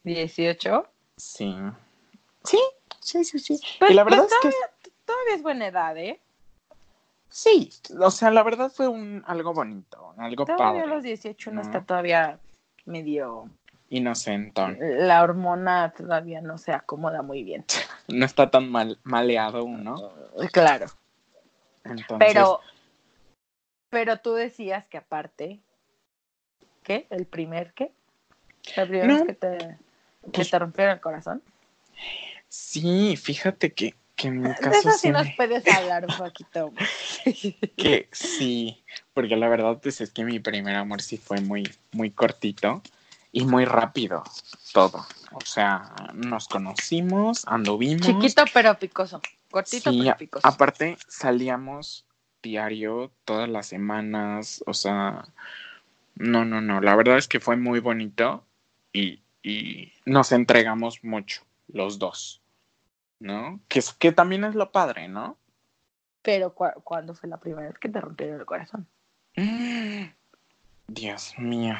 18. 0.03 0.85
Sí. 1.17 1.55
Sí, 2.43 2.59
sí, 2.99 3.23
sí, 3.23 3.39
sí. 3.39 3.59
Pues, 3.79 3.91
y 3.91 3.93
la 3.93 4.03
verdad 4.03 4.19
pues, 4.19 4.31
es 4.31 4.39
que 4.39 4.49
todavía, 4.49 4.69
todavía 5.05 5.35
es 5.35 5.41
buena 5.43 5.67
edad, 5.67 5.97
¿eh? 5.97 6.19
sí, 7.29 7.71
o 7.97 8.11
sea, 8.11 8.29
la 8.31 8.43
verdad 8.43 8.71
fue 8.71 8.87
un 8.87 9.23
algo 9.25 9.53
bonito, 9.53 10.13
algo 10.17 10.45
Todavía 10.45 10.83
a 10.83 10.87
los 10.87 11.03
18 11.03 11.49
uno 11.51 11.61
¿no? 11.61 11.67
está 11.67 11.81
todavía 11.81 12.39
medio... 12.85 13.49
inocentón. 13.91 14.77
La 14.79 15.21
hormona 15.21 15.93
todavía 15.95 16.41
no 16.41 16.57
se 16.57 16.71
acomoda 16.71 17.21
muy 17.21 17.43
bien. 17.43 17.63
No 18.07 18.25
está 18.25 18.49
tan 18.51 18.69
mal 18.69 18.99
maleado 19.03 19.63
uno. 19.63 20.11
Claro. 20.51 20.87
Entonces, 21.85 22.17
Pero, 22.33 22.59
pero 23.89 24.17
tú 24.17 24.33
decías 24.33 24.85
que 24.87 24.97
aparte, 24.97 25.61
¿qué? 26.83 27.07
¿El 27.09 27.25
primer 27.25 27.73
qué? 27.73 27.93
¿La 28.75 28.85
primera 28.85 29.07
No, 29.07 29.13
vez 29.19 29.27
que 29.27 29.33
te, 29.33 29.57
que 30.23 30.31
pues- 30.31 30.51
te 30.51 30.59
rompieron 30.59 30.95
el 30.95 30.99
corazón? 30.99 31.41
sí, 32.49 33.15
fíjate 33.15 33.71
que, 33.73 33.95
que 34.17 34.27
en 34.27 34.41
mi 34.41 34.49
De 34.49 34.55
caso 34.55 34.71
eso 34.89 34.91
sí 34.91 34.97
sí 34.99 35.09
nos 35.11 35.25
me- 35.27 35.33
puedes 35.37 35.65
hablar 35.67 36.05
un 36.05 36.17
poquito. 36.17 36.73
que 37.77 38.09
sí, 38.11 38.83
porque 39.13 39.37
la 39.37 39.47
verdad 39.47 39.79
pues 39.81 40.01
es 40.01 40.11
que 40.11 40.25
mi 40.25 40.39
primer 40.39 40.75
amor 40.75 41.01
sí 41.01 41.17
fue 41.17 41.39
muy, 41.39 41.63
muy 41.93 42.11
cortito 42.11 42.81
y 43.31 43.45
muy 43.45 43.65
rápido 43.65 44.23
todo. 44.73 45.05
O 45.33 45.41
sea, 45.41 45.93
nos 46.13 46.47
conocimos, 46.47 47.47
anduvimos. 47.47 48.05
Chiquito 48.05 48.43
pero 48.53 48.77
picoso. 48.77 49.21
Cortito 49.49 49.91
Sí, 49.91 49.99
pero 50.03 50.17
picoso. 50.17 50.47
aparte 50.47 50.97
salíamos 51.07 52.05
diario, 52.43 53.11
todas 53.25 53.47
las 53.49 53.67
semanas, 53.67 54.63
o 54.65 54.73
sea, 54.73 55.25
no, 56.15 56.43
no, 56.45 56.59
no, 56.61 56.81
la 56.81 56.95
verdad 56.95 57.17
es 57.17 57.27
que 57.27 57.39
fue 57.39 57.55
muy 57.55 57.79
bonito 57.79 58.45
y, 58.91 59.21
y 59.43 59.93
nos 60.05 60.31
entregamos 60.31 61.03
mucho, 61.03 61.43
los 61.67 61.99
dos, 61.99 62.41
¿no? 63.19 63.59
Que, 63.67 63.81
que 63.99 64.11
también 64.11 64.43
es 64.43 64.55
lo 64.55 64.71
padre, 64.71 65.07
¿no? 65.07 65.37
Pero 66.23 66.53
¿cu- 66.53 66.81
¿cuándo 66.83 67.13
fue 67.13 67.29
la 67.29 67.37
primera 67.37 67.67
vez 67.67 67.77
que 67.77 67.89
te 67.89 68.01
rompieron 68.01 68.39
el 68.39 68.45
corazón? 68.45 68.87
Dios 70.87 71.33
mío. 71.37 71.75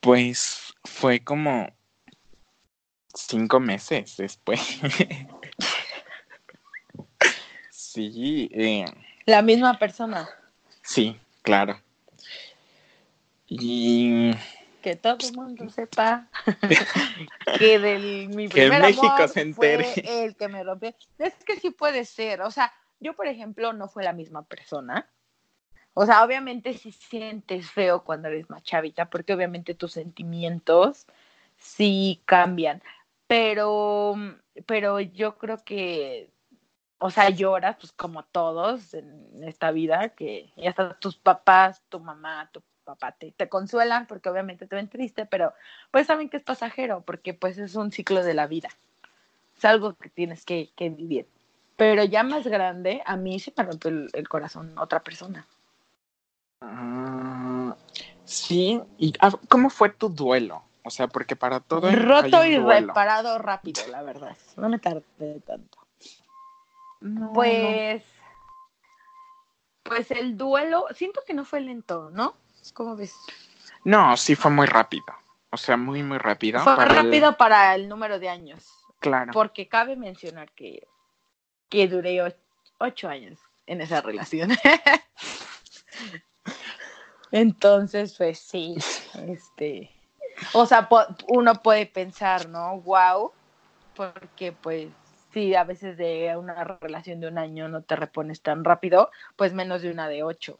Pues 0.00 0.74
fue 0.84 1.20
como 1.20 1.68
cinco 3.14 3.60
meses 3.60 4.16
después. 4.16 4.60
sí, 7.70 8.48
eh, 8.52 8.84
La 9.26 9.42
misma 9.42 9.78
persona. 9.78 10.28
sí, 10.82 11.18
claro. 11.42 11.80
Y 13.46 14.30
Que 14.82 14.94
todo 14.96 15.16
el 15.26 15.34
mundo 15.34 15.68
sepa 15.70 16.28
que 17.58 17.78
del 17.78 18.28
mi 18.28 18.48
Que 18.48 18.62
primer 18.68 18.82
México 18.82 19.06
amor 19.06 19.28
se 19.28 19.40
entere. 19.40 19.84
fue 19.84 20.24
el 20.24 20.36
que 20.36 20.48
me 20.48 20.62
rompió. 20.62 20.94
Es 21.18 21.34
que 21.46 21.58
sí 21.58 21.70
puede 21.70 22.04
ser. 22.04 22.42
O 22.42 22.50
sea, 22.50 22.72
yo, 23.00 23.14
por 23.16 23.26
ejemplo, 23.26 23.72
no 23.72 23.88
fue 23.88 24.04
la 24.04 24.12
misma 24.12 24.42
persona. 24.44 25.08
O 26.00 26.06
sea, 26.06 26.22
obviamente 26.22 26.74
sí 26.74 26.92
sientes 26.92 27.72
feo 27.72 28.04
cuando 28.04 28.28
eres 28.28 28.48
más 28.48 28.62
chavita, 28.62 29.10
porque 29.10 29.34
obviamente 29.34 29.74
tus 29.74 29.94
sentimientos 29.94 31.08
sí 31.56 32.22
cambian. 32.24 32.80
Pero, 33.26 34.14
pero 34.64 35.00
yo 35.00 35.38
creo 35.38 35.64
que, 35.64 36.30
o 36.98 37.10
sea, 37.10 37.30
lloras, 37.30 37.78
pues 37.80 37.90
como 37.90 38.22
todos 38.22 38.94
en 38.94 39.42
esta 39.42 39.72
vida, 39.72 40.10
que 40.10 40.52
y 40.54 40.68
hasta 40.68 40.94
tus 41.00 41.16
papás, 41.16 41.82
tu 41.88 41.98
mamá, 41.98 42.48
tu 42.52 42.62
papá 42.84 43.10
te, 43.10 43.32
te 43.32 43.48
consuelan, 43.48 44.06
porque 44.06 44.28
obviamente 44.28 44.68
te 44.68 44.76
ven 44.76 44.88
triste, 44.88 45.26
pero 45.26 45.52
pues 45.90 46.06
saben 46.06 46.28
que 46.28 46.36
es 46.36 46.44
pasajero, 46.44 47.02
porque 47.02 47.34
pues 47.34 47.58
es 47.58 47.74
un 47.74 47.90
ciclo 47.90 48.22
de 48.22 48.34
la 48.34 48.46
vida. 48.46 48.68
Es 49.56 49.64
algo 49.64 49.96
que 49.96 50.10
tienes 50.10 50.44
que, 50.44 50.70
que 50.76 50.90
vivir. 50.90 51.26
Pero 51.76 52.04
ya 52.04 52.22
más 52.22 52.46
grande, 52.46 53.02
a 53.04 53.16
mí 53.16 53.40
se 53.40 53.52
me 53.56 53.64
rompió 53.64 53.90
el 53.90 54.28
corazón 54.28 54.78
otra 54.78 55.02
persona. 55.02 55.44
Ah, 56.60 57.76
sí, 58.24 58.80
y 58.98 59.12
ah, 59.20 59.30
¿cómo 59.48 59.70
fue 59.70 59.90
tu 59.90 60.08
duelo? 60.08 60.64
O 60.84 60.90
sea, 60.90 61.06
porque 61.08 61.36
para 61.36 61.60
todo 61.60 61.88
hay 61.88 61.96
Roto 61.96 62.40
un 62.40 62.46
y 62.46 62.54
duelo. 62.56 62.86
reparado 62.88 63.38
rápido, 63.38 63.82
la 63.90 64.02
verdad. 64.02 64.36
No 64.56 64.68
me 64.68 64.78
tardé 64.78 65.40
tanto. 65.46 65.78
No, 67.00 67.32
Pues, 67.32 68.02
pues 69.82 70.10
el 70.10 70.36
duelo, 70.36 70.86
siento 70.94 71.20
que 71.26 71.34
no 71.34 71.44
fue 71.44 71.60
lento, 71.60 72.10
¿no? 72.12 72.34
¿Cómo 72.74 72.96
ves? 72.96 73.14
no. 73.84 74.16
Sí 74.16 74.34
fue 74.34 74.50
muy 74.50 74.66
rápido. 74.66 75.04
O 75.50 75.56
sea, 75.56 75.76
muy, 75.76 76.02
muy 76.02 76.18
rápido. 76.18 76.60
fue 76.60 76.76
para 76.76 76.90
el- 76.90 77.04
rápido 77.04 77.36
para 77.36 77.74
el 77.74 77.88
número 77.88 78.18
de 78.18 78.28
años. 78.28 78.66
Claro. 79.00 79.32
Porque 79.32 79.68
cabe 79.68 79.96
mencionar 79.96 80.50
que, 80.52 80.86
que 81.68 81.86
duré 81.88 82.20
ocho 82.78 83.08
años 83.08 83.38
en 83.66 83.80
esa 83.80 84.00
relación. 84.00 84.50
Entonces, 87.30 88.14
pues 88.16 88.38
sí, 88.38 88.76
este, 89.26 89.90
o 90.54 90.66
sea, 90.66 90.88
uno 91.28 91.54
puede 91.62 91.86
pensar, 91.86 92.48
¿no? 92.48 92.80
Wow, 92.80 93.32
porque 93.94 94.52
pues 94.52 94.88
sí, 95.32 95.54
a 95.54 95.64
veces 95.64 95.96
de 95.96 96.34
una 96.36 96.64
relación 96.64 97.20
de 97.20 97.28
un 97.28 97.38
año 97.38 97.68
no 97.68 97.82
te 97.82 97.96
repones 97.96 98.40
tan 98.40 98.64
rápido, 98.64 99.10
pues 99.36 99.52
menos 99.52 99.82
de 99.82 99.90
una 99.90 100.08
de 100.08 100.22
ocho. 100.22 100.58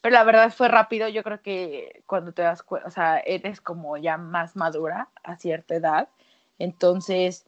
Pero 0.00 0.14
la 0.14 0.24
verdad 0.24 0.52
fue 0.52 0.68
rápido, 0.68 1.08
yo 1.08 1.22
creo 1.24 1.42
que 1.42 2.02
cuando 2.06 2.32
te 2.32 2.42
das 2.42 2.62
cuenta, 2.62 2.88
o 2.88 2.90
sea, 2.90 3.18
eres 3.18 3.60
como 3.60 3.96
ya 3.96 4.16
más 4.16 4.54
madura 4.54 5.08
a 5.24 5.36
cierta 5.36 5.74
edad, 5.74 6.08
entonces, 6.58 7.46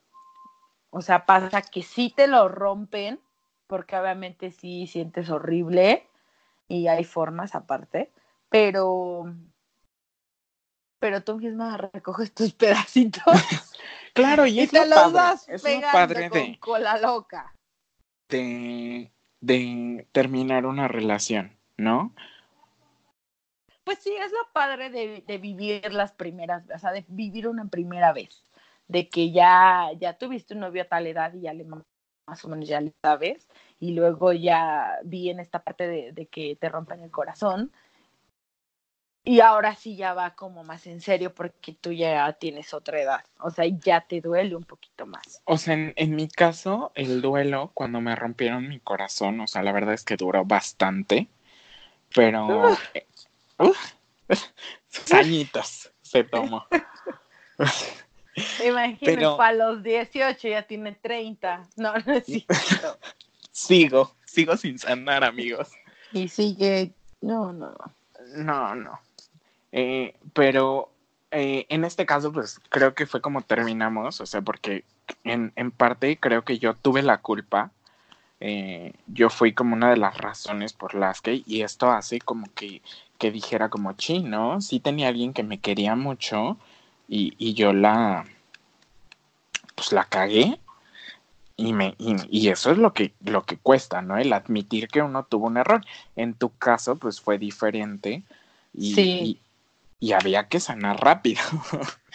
o 0.91 1.01
sea, 1.01 1.27
pasa 1.27 1.63
que 1.63 1.83
sí 1.83 2.13
te 2.15 2.27
lo 2.27 2.49
rompen, 2.49 3.21
porque 3.69 3.97
obviamente 3.97 4.51
sí 4.51 4.89
sientes 4.89 5.31
horrible 5.31 6.09
y 6.67 6.89
hay 6.89 7.05
formas 7.05 7.55
aparte, 7.55 8.11
pero 8.51 9.33
pero 11.01 11.25
tú 11.25 11.39
misma 11.39 11.77
recoges 11.79 12.33
tus 12.33 12.53
pedacitos. 12.55 13.25
claro, 14.15 14.47
y, 14.47 14.61
es 14.61 14.71
te 14.71 14.87
lo 14.87 14.95
padre, 14.95 15.13
vas 15.15 15.49
es 15.49 15.63
lo 15.63 15.69
pegando 15.69 15.93
padre 15.93 16.29
con 16.29 16.39
de, 16.39 16.59
cola 16.61 16.99
loca. 16.99 17.55
de, 18.29 19.11
de 19.41 20.07
terminar 20.13 20.67
una 20.67 20.87
relación, 20.87 21.57
¿no? 21.77 22.15
Pues 23.83 23.99
sí, 23.99 24.15
es 24.15 24.31
lo 24.31 24.53
padre 24.53 24.91
de, 24.91 25.25
de 25.27 25.39
vivir 25.39 25.93
las 25.93 26.13
primeras, 26.13 26.63
o 26.73 26.79
sea, 26.79 26.93
de 26.93 27.05
vivir 27.09 27.49
una 27.49 27.67
primera 27.67 28.13
vez, 28.13 28.45
de 28.87 29.09
que 29.09 29.33
ya, 29.33 29.89
ya 29.99 30.19
tuviste 30.19 30.55
un 30.55 30.61
novio 30.61 30.83
a 30.83 30.85
tal 30.85 31.07
edad 31.07 31.33
y 31.33 31.41
ya 31.41 31.55
le 31.55 31.65
más 31.65 32.45
o 32.45 32.49
menos 32.49 32.69
ya 32.69 32.81
le 32.81 32.93
sabes, 33.03 33.49
y 33.81 33.93
luego 33.93 34.33
ya 34.33 34.99
vi 35.03 35.31
en 35.31 35.41
esta 35.41 35.65
parte 35.65 35.89
de, 35.89 36.13
de 36.13 36.27
que 36.27 36.55
te 36.55 36.69
rompen 36.69 37.03
el 37.03 37.11
corazón, 37.11 37.73
y 39.25 39.41
ahora 39.41 39.75
sí 39.77 39.97
ya 39.97 40.15
va 40.15 40.35
como 40.35 40.65
más 40.65 40.87
en 40.87 41.01
serio 41.01 41.35
porque 41.35 41.73
tú 41.75 41.93
ya 41.93 42.33
tienes 42.35 42.73
otra 42.75 43.01
edad, 43.01 43.25
o 43.39 43.51
sea, 43.51 43.67
ya 43.67 44.01
te 44.01 44.21
duele 44.21 44.57
un 44.57 44.65
poquito 44.65 45.07
más. 45.07 45.43
O 45.45 45.59
sea, 45.59 45.75
en, 45.75 45.93
en 45.97 46.15
mi 46.17 46.29
caso, 46.29 46.91
el 46.95 47.21
duelo, 47.21 47.71
cuando 47.75 48.01
me 48.01 48.17
rompieron 48.17 48.69
mi 48.69 48.81
corazón, 48.81 49.41
o 49.41 49.47
sea, 49.47 49.63
la 49.63 49.73
verdad 49.73 49.95
es 49.95 50.05
que 50.05 50.17
duró 50.17 50.45
bastante, 50.45 51.29
pero... 52.15 52.73
eh, 52.95 53.07
uf, 53.59 53.79
sus 54.89 55.13
añitos 55.13 55.93
se 56.03 56.25
tomó. 56.25 56.67
Imagínate, 58.65 58.99
Pero- 59.17 59.37
para 59.37 59.53
los 59.53 59.83
18 59.83 60.49
ya 60.49 60.63
tiene 60.63 60.93
30, 60.93 61.69
no, 61.77 61.93
no 61.99 62.13
es 62.15 62.25
cierto. 62.25 62.99
sigo, 63.53 64.17
sigo 64.25 64.57
sin 64.57 64.79
sanar, 64.79 65.25
amigos. 65.25 65.69
Y 66.13 66.29
sigue, 66.29 66.93
no, 67.21 67.53
no, 67.53 67.75
No, 68.37 68.75
no. 68.75 68.99
Eh, 69.73 70.15
pero 70.33 70.91
eh, 71.31 71.67
en 71.69 71.85
este 71.85 72.07
caso, 72.07 72.33
pues 72.33 72.61
creo 72.71 72.95
que 72.95 73.07
fue 73.07 73.21
como 73.21 73.43
terminamos, 73.43 74.21
o 74.21 74.27
sea, 74.27 74.43
porque 74.43 74.85
en, 75.25 75.53
en 75.57 75.71
parte 75.71 76.19
creo 76.19 76.45
que 76.45 76.59
yo 76.59 76.75
tuve 76.75 77.03
la 77.03 77.19
culpa. 77.19 77.71
Eh, 78.41 78.95
yo 79.07 79.29
fui 79.29 79.53
como 79.53 79.75
una 79.77 79.91
de 79.91 79.99
las 79.99 80.17
razones 80.17 80.73
por 80.73 80.95
las 80.95 81.21
que, 81.21 81.43
y 81.47 81.61
esto 81.63 81.91
hace 81.91 82.21
como 82.21 82.47
que, 82.55 82.81
que 83.19 83.31
dijera 83.31 83.69
como, 83.69 83.93
chino, 83.93 84.61
sí 84.63 84.81
tenía 84.81 85.09
alguien 85.09 85.35
que 85.35 85.43
me 85.43 85.59
quería 85.61 85.95
mucho 85.95 86.57
y, 87.07 87.35
y 87.39 87.53
yo 87.53 87.73
la, 87.75 88.25
pues 89.75 89.93
la 89.93 90.05
cagué. 90.05 90.59
Y, 91.57 91.75
me, 91.75 91.95
y, 91.99 92.17
y 92.31 92.49
eso 92.49 92.71
es 92.71 92.79
lo 92.79 92.95
que, 92.95 93.13
lo 93.23 93.43
que 93.45 93.59
cuesta, 93.59 94.01
¿no? 94.01 94.17
El 94.17 94.33
admitir 94.33 94.89
que 94.89 95.03
uno 95.03 95.25
tuvo 95.25 95.47
un 95.47 95.59
error. 95.59 95.85
En 96.17 96.33
tu 96.33 96.49
caso, 96.57 96.97
pues 96.97 97.21
fue 97.21 97.37
diferente 97.37 98.23
y, 98.73 98.95
Sí. 98.95 99.41
Y, 100.01 100.13
había 100.13 100.49
que 100.49 100.59
sanar 100.61 100.99
rápido. 101.01 101.43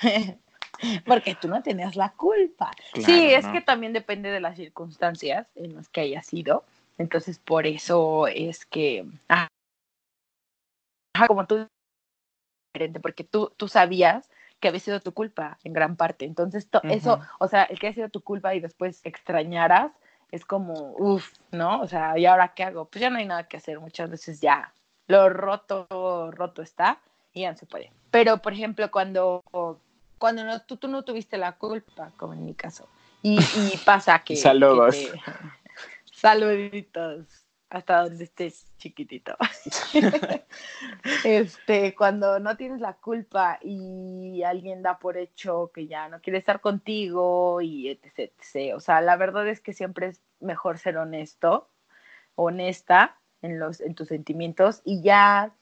Porque 1.06 1.36
tú 1.36 1.48
no 1.48 1.62
tenías 1.64 1.96
la 1.96 2.12
culpa. 2.14 2.72
Claro, 2.92 3.06
sí, 3.06 3.34
es 3.34 3.46
¿no? 3.46 3.54
que 3.54 3.62
también 3.62 3.94
depende 3.94 4.30
de 4.30 4.42
las 4.42 4.58
circunstancias 4.58 5.48
en 5.56 5.76
las 5.76 5.88
que 5.88 6.02
haya 6.02 6.22
sido. 6.22 6.66
Entonces, 6.98 7.40
por 7.40 7.66
eso 7.68 8.28
es 8.28 8.66
que, 8.66 9.06
ajá, 9.28 9.48
como 11.28 11.46
tú, 11.46 11.68
diferente, 12.74 13.00
porque 13.00 13.24
tú, 13.24 13.54
tú 13.56 13.68
sabías 13.68 14.30
que 14.60 14.68
había 14.70 14.80
sido 14.80 15.00
tu 15.00 15.14
culpa 15.14 15.58
en 15.64 15.74
gran 15.74 15.96
parte. 15.96 16.26
Entonces, 16.26 16.70
to- 16.70 16.82
eso, 16.84 17.20
o 17.40 17.48
sea, 17.48 17.64
el 17.64 17.80
que 17.80 17.88
haya 17.88 17.96
sido 17.96 18.10
tu 18.10 18.22
culpa 18.22 18.56
y 18.56 18.60
después 18.60 19.02
extrañaras, 19.04 19.92
es 20.32 20.46
como, 20.46 20.94
uff, 20.98 21.32
¿no? 21.52 21.82
O 21.82 21.88
sea, 21.88 22.18
¿y 22.18 22.26
ahora 22.26 22.54
qué 22.54 22.64
hago? 22.64 22.86
Pues 22.86 23.02
ya 23.02 23.10
no 23.10 23.18
hay 23.18 23.26
nada 23.26 23.48
que 23.48 23.58
hacer. 23.58 23.80
Muchas 23.80 24.10
veces 24.10 24.42
ya 24.42 24.74
lo 25.08 25.30
roto, 25.30 25.88
roto 26.32 26.62
está 26.62 27.00
y 27.36 27.42
ya 27.42 27.52
no 27.52 27.58
se 27.58 27.68
puede. 27.68 27.92
Pero, 28.10 28.38
por 28.40 28.54
ejemplo, 28.54 28.90
cuando, 28.90 29.44
cuando 30.18 30.44
no, 30.44 30.62
tú, 30.64 30.78
tú 30.78 30.88
no 30.88 31.04
tuviste 31.04 31.38
la 31.38 31.52
culpa, 31.58 32.12
como 32.18 32.34
en 32.34 32.44
mi 32.46 32.56
caso, 32.56 32.88
y, 33.22 33.38
y 33.38 33.78
pasa 33.86 34.24
que... 34.24 34.36
Saludos. 34.36 34.96
que 34.96 35.12
te- 35.12 35.22
Saluditos, 36.14 37.28
hasta 37.70 38.04
donde 38.04 38.24
estés, 38.24 38.66
chiquitito. 38.78 39.36
este, 41.26 41.94
cuando 41.94 42.40
no 42.40 42.56
tienes 42.56 42.80
la 42.80 42.94
culpa 42.94 43.60
y 43.62 44.42
alguien 44.44 44.82
da 44.82 44.98
por 44.98 45.18
hecho 45.18 45.72
que 45.74 45.86
ya 45.88 46.08
no 46.08 46.22
quiere 46.22 46.40
estar 46.40 46.62
contigo 46.62 47.60
y 47.60 47.90
etc, 47.90 48.32
etc. 48.40 48.76
O 48.76 48.80
sea, 48.80 49.02
la 49.02 49.18
verdad 49.18 49.46
es 49.50 49.60
que 49.60 49.74
siempre 49.74 50.08
es 50.08 50.22
mejor 50.40 50.80
ser 50.80 50.98
honesto, 50.98 51.70
honesta 52.36 53.18
en 53.42 53.60
los 53.60 53.82
en 53.82 53.94
tus 53.94 54.08
sentimientos 54.08 54.82
y 54.86 55.02
ya 55.02 55.54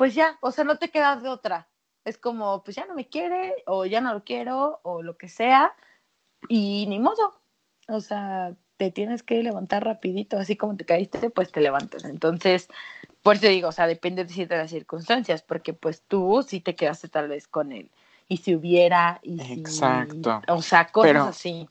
pues 0.00 0.14
ya, 0.14 0.38
o 0.40 0.50
sea, 0.50 0.64
no 0.64 0.78
te 0.78 0.88
quedas 0.88 1.22
de 1.22 1.28
otra. 1.28 1.68
Es 2.06 2.16
como, 2.16 2.64
pues 2.64 2.74
ya 2.74 2.86
no 2.86 2.94
me 2.94 3.06
quiere 3.06 3.54
o 3.66 3.84
ya 3.84 4.00
no 4.00 4.14
lo 4.14 4.24
quiero 4.24 4.80
o 4.82 5.02
lo 5.02 5.18
que 5.18 5.28
sea 5.28 5.74
y 6.48 6.86
ni 6.88 6.98
modo. 6.98 7.34
O 7.86 8.00
sea, 8.00 8.54
te 8.78 8.90
tienes 8.90 9.22
que 9.22 9.42
levantar 9.42 9.84
rapidito, 9.84 10.38
así 10.38 10.56
como 10.56 10.74
te 10.74 10.86
caíste, 10.86 11.28
pues 11.28 11.52
te 11.52 11.60
levantas. 11.60 12.04
Entonces, 12.06 12.68
por 13.22 13.36
eso 13.36 13.48
digo, 13.48 13.68
o 13.68 13.72
sea, 13.72 13.86
depende 13.86 14.24
de, 14.24 14.46
de 14.46 14.56
las 14.56 14.70
circunstancias, 14.70 15.42
porque 15.42 15.74
pues 15.74 16.00
tú 16.08 16.42
sí 16.48 16.62
te 16.62 16.74
quedaste 16.74 17.08
tal 17.10 17.28
vez 17.28 17.46
con 17.46 17.70
él. 17.70 17.90
Y 18.26 18.38
si 18.38 18.54
hubiera, 18.56 19.20
y 19.22 19.38
si... 19.38 19.52
Exacto. 19.52 20.40
O 20.48 20.62
sea, 20.62 20.86
cosas 20.86 21.10
Pero- 21.10 21.24
así. 21.24 21.68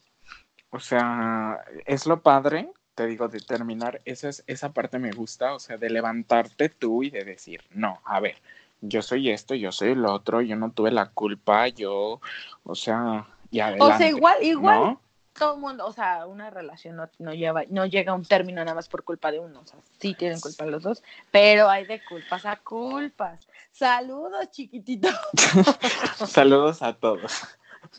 O 0.70 0.80
sea, 0.80 1.65
es 1.88 2.06
lo 2.06 2.22
padre, 2.22 2.72
te 2.99 3.07
digo, 3.07 3.29
de 3.29 3.39
terminar, 3.39 4.01
esa, 4.03 4.27
es, 4.27 4.43
esa 4.45 4.73
parte 4.73 4.99
me 4.99 5.13
gusta, 5.13 5.53
o 5.53 5.59
sea, 5.59 5.77
de 5.77 5.89
levantarte 5.89 6.67
tú 6.67 7.01
y 7.01 7.09
de 7.09 7.23
decir, 7.23 7.62
no, 7.71 8.01
a 8.03 8.19
ver, 8.19 8.35
yo 8.81 9.01
soy 9.01 9.29
esto, 9.29 9.55
yo 9.55 9.71
soy 9.71 9.91
el 9.91 10.05
otro, 10.05 10.41
yo 10.41 10.57
no 10.57 10.71
tuve 10.71 10.91
la 10.91 11.05
culpa, 11.05 11.69
yo, 11.69 12.19
o 12.65 12.75
sea, 12.75 13.25
y 13.51 13.62
adelante. 13.62 13.93
O 13.95 13.97
sea, 13.97 14.09
igual, 14.09 14.43
igual 14.43 14.79
¿no? 14.81 15.01
todo 15.31 15.53
el 15.53 15.62
mundo, 15.62 15.85
o 15.85 15.93
sea, 15.93 16.27
una 16.27 16.49
relación 16.49 16.97
no, 16.97 17.09
no 17.19 17.33
lleva, 17.33 17.63
no 17.69 17.85
llega 17.85 18.12
a 18.12 18.15
un 18.15 18.25
término 18.25 18.62
nada 18.65 18.75
más 18.75 18.89
por 18.89 19.05
culpa 19.05 19.31
de 19.31 19.39
uno, 19.39 19.62
o 19.62 19.65
sea, 19.65 19.79
sí 20.01 20.13
tienen 20.13 20.41
culpa 20.41 20.65
los 20.65 20.83
dos, 20.83 21.01
pero 21.31 21.69
hay 21.69 21.85
de 21.85 22.03
culpas 22.03 22.45
a 22.45 22.57
culpas. 22.57 23.47
Saludos, 23.71 24.51
chiquitito. 24.51 25.07
Saludos 26.27 26.81
a 26.81 26.91
todos. 26.91 27.47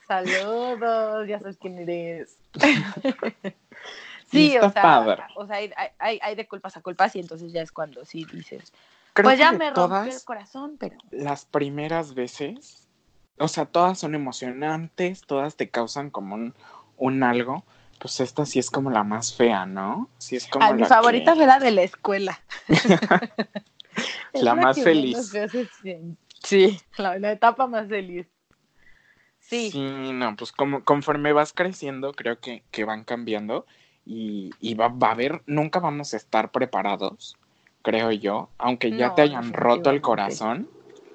Saludos, 0.06 1.26
ya 1.26 1.38
sabes 1.38 1.56
quién 1.56 1.78
eres. 1.78 2.36
Sí, 4.30 4.54
está 4.54 4.66
o 4.66 4.70
sea, 4.72 4.82
padre. 4.82 5.22
o 5.36 5.46
sea 5.46 5.56
hay, 5.56 5.70
hay, 5.98 6.18
hay 6.22 6.34
de 6.34 6.46
culpas 6.46 6.76
a 6.76 6.80
culpas 6.82 7.14
y 7.16 7.20
entonces 7.20 7.52
ya 7.52 7.62
es 7.62 7.72
cuando 7.72 8.04
sí 8.04 8.24
dices, 8.32 8.72
Creo 9.12 9.24
pues 9.24 9.38
ya 9.38 9.52
me 9.52 9.70
rompió 9.70 10.12
el 10.12 10.22
corazón, 10.24 10.76
pero 10.78 10.96
las 11.10 11.44
primeras 11.44 12.14
veces, 12.14 12.88
o 13.38 13.48
sea, 13.48 13.66
todas 13.66 13.98
son 13.98 14.14
emocionantes, 14.14 15.22
todas 15.22 15.56
te 15.56 15.68
causan 15.70 16.10
como 16.10 16.34
un, 16.36 16.54
un 16.96 17.22
algo, 17.22 17.64
pues 17.98 18.20
esta 18.20 18.46
sí 18.46 18.58
es 18.58 18.70
como 18.70 18.90
la 18.90 19.02
más 19.04 19.34
fea, 19.34 19.66
¿no? 19.66 20.08
Sí 20.18 20.36
es 20.36 20.46
como 20.46 20.66
Ah, 20.66 20.72
mi 20.72 20.82
la 20.82 20.86
favorita 20.88 21.32
que- 21.32 21.38
fue 21.38 21.46
la 21.46 21.58
de 21.58 21.70
la 21.72 21.82
escuela. 21.82 22.40
Es 22.68 22.84
La 24.42 24.54
más 24.54 24.80
feliz. 24.80 25.32
Sí, 26.42 26.80
la, 26.96 27.18
la 27.18 27.32
etapa 27.32 27.66
más 27.66 27.88
feliz. 27.88 28.26
Sí, 29.40 29.70
Sí, 29.72 30.12
no, 30.12 30.36
pues 30.36 30.52
como 30.52 30.84
conforme 30.84 31.32
vas 31.32 31.52
creciendo, 31.52 32.12
creo 32.12 32.38
que, 32.40 32.62
que 32.70 32.84
van 32.84 33.04
cambiando 33.04 33.66
y, 34.10 34.50
y 34.60 34.74
va, 34.74 34.88
va 34.88 35.08
a 35.08 35.12
haber, 35.12 35.40
nunca 35.46 35.78
vamos 35.78 36.12
a 36.14 36.16
estar 36.16 36.50
preparados, 36.50 37.36
creo 37.82 38.10
yo, 38.10 38.48
aunque 38.58 38.90
ya 38.90 39.10
No, 39.10 39.14
te 39.14 39.22
hayan 39.22 39.52
roto 39.52 39.90
el 39.90 40.00
corazón, 40.00 40.68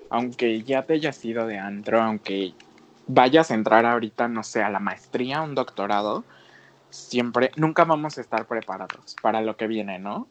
aunque 0.09 0.61
ya 0.63 0.83
te 0.83 0.93
hayas 0.93 1.23
ido 1.25 1.45
de 1.45 1.59
antro, 1.59 2.01
aunque 2.01 2.53
vayas 3.05 3.51
a 3.51 3.55
entrar 3.55 3.85
ahorita, 3.85 4.29
no 4.29 4.43
sé, 4.43 4.63
a 4.63 4.69
la 4.69 4.79
maestría, 4.79 5.41
un 5.41 5.55
doctorado, 5.55 6.23
siempre, 6.89 7.51
nunca 7.57 7.83
vamos 7.83 8.17
a 8.17 8.21
estar 8.21 8.45
preparados 8.47 9.17
para 9.21 9.41
lo 9.41 9.57
que 9.57 9.67
viene, 9.67 9.99
¿no? 9.99 10.29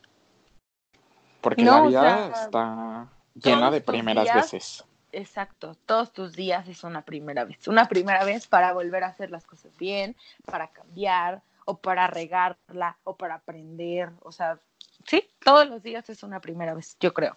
Porque 1.42 1.66
No, 1.66 1.72
la 1.72 1.80
o 1.82 1.90
vida 1.90 2.26
sea, 2.26 2.44
está 2.44 3.08
llena 3.34 3.70
de 3.70 3.82
primeras 3.82 4.24
días 4.24 4.52
veces. 4.52 4.84
exacto. 5.12 5.76
Todos 5.86 6.12
tus 6.12 6.32
días 6.34 6.66
es 6.68 6.82
una 6.84 7.02
primera 7.02 7.44
vez. 7.44 7.68
Una 7.68 7.86
primera 7.88 8.24
vez 8.24 8.46
para 8.46 8.72
volver 8.72 9.04
a 9.04 9.08
hacer 9.08 9.30
las 9.30 9.44
cosas 9.44 9.76
bien, 9.78 10.16
para 10.46 10.68
cambiar, 10.68 11.42
o 11.64 11.78
para 11.78 12.06
regarla, 12.06 12.98
o 13.04 13.16
para 13.16 13.36
aprender. 13.36 14.10
O 14.22 14.32
sea, 14.32 14.58
sí, 15.06 15.28
todos 15.44 15.68
los 15.68 15.82
días 15.82 16.08
es 16.10 16.22
una 16.22 16.40
primera 16.40 16.74
vez, 16.74 16.96
yo 17.00 17.12
creo. 17.12 17.36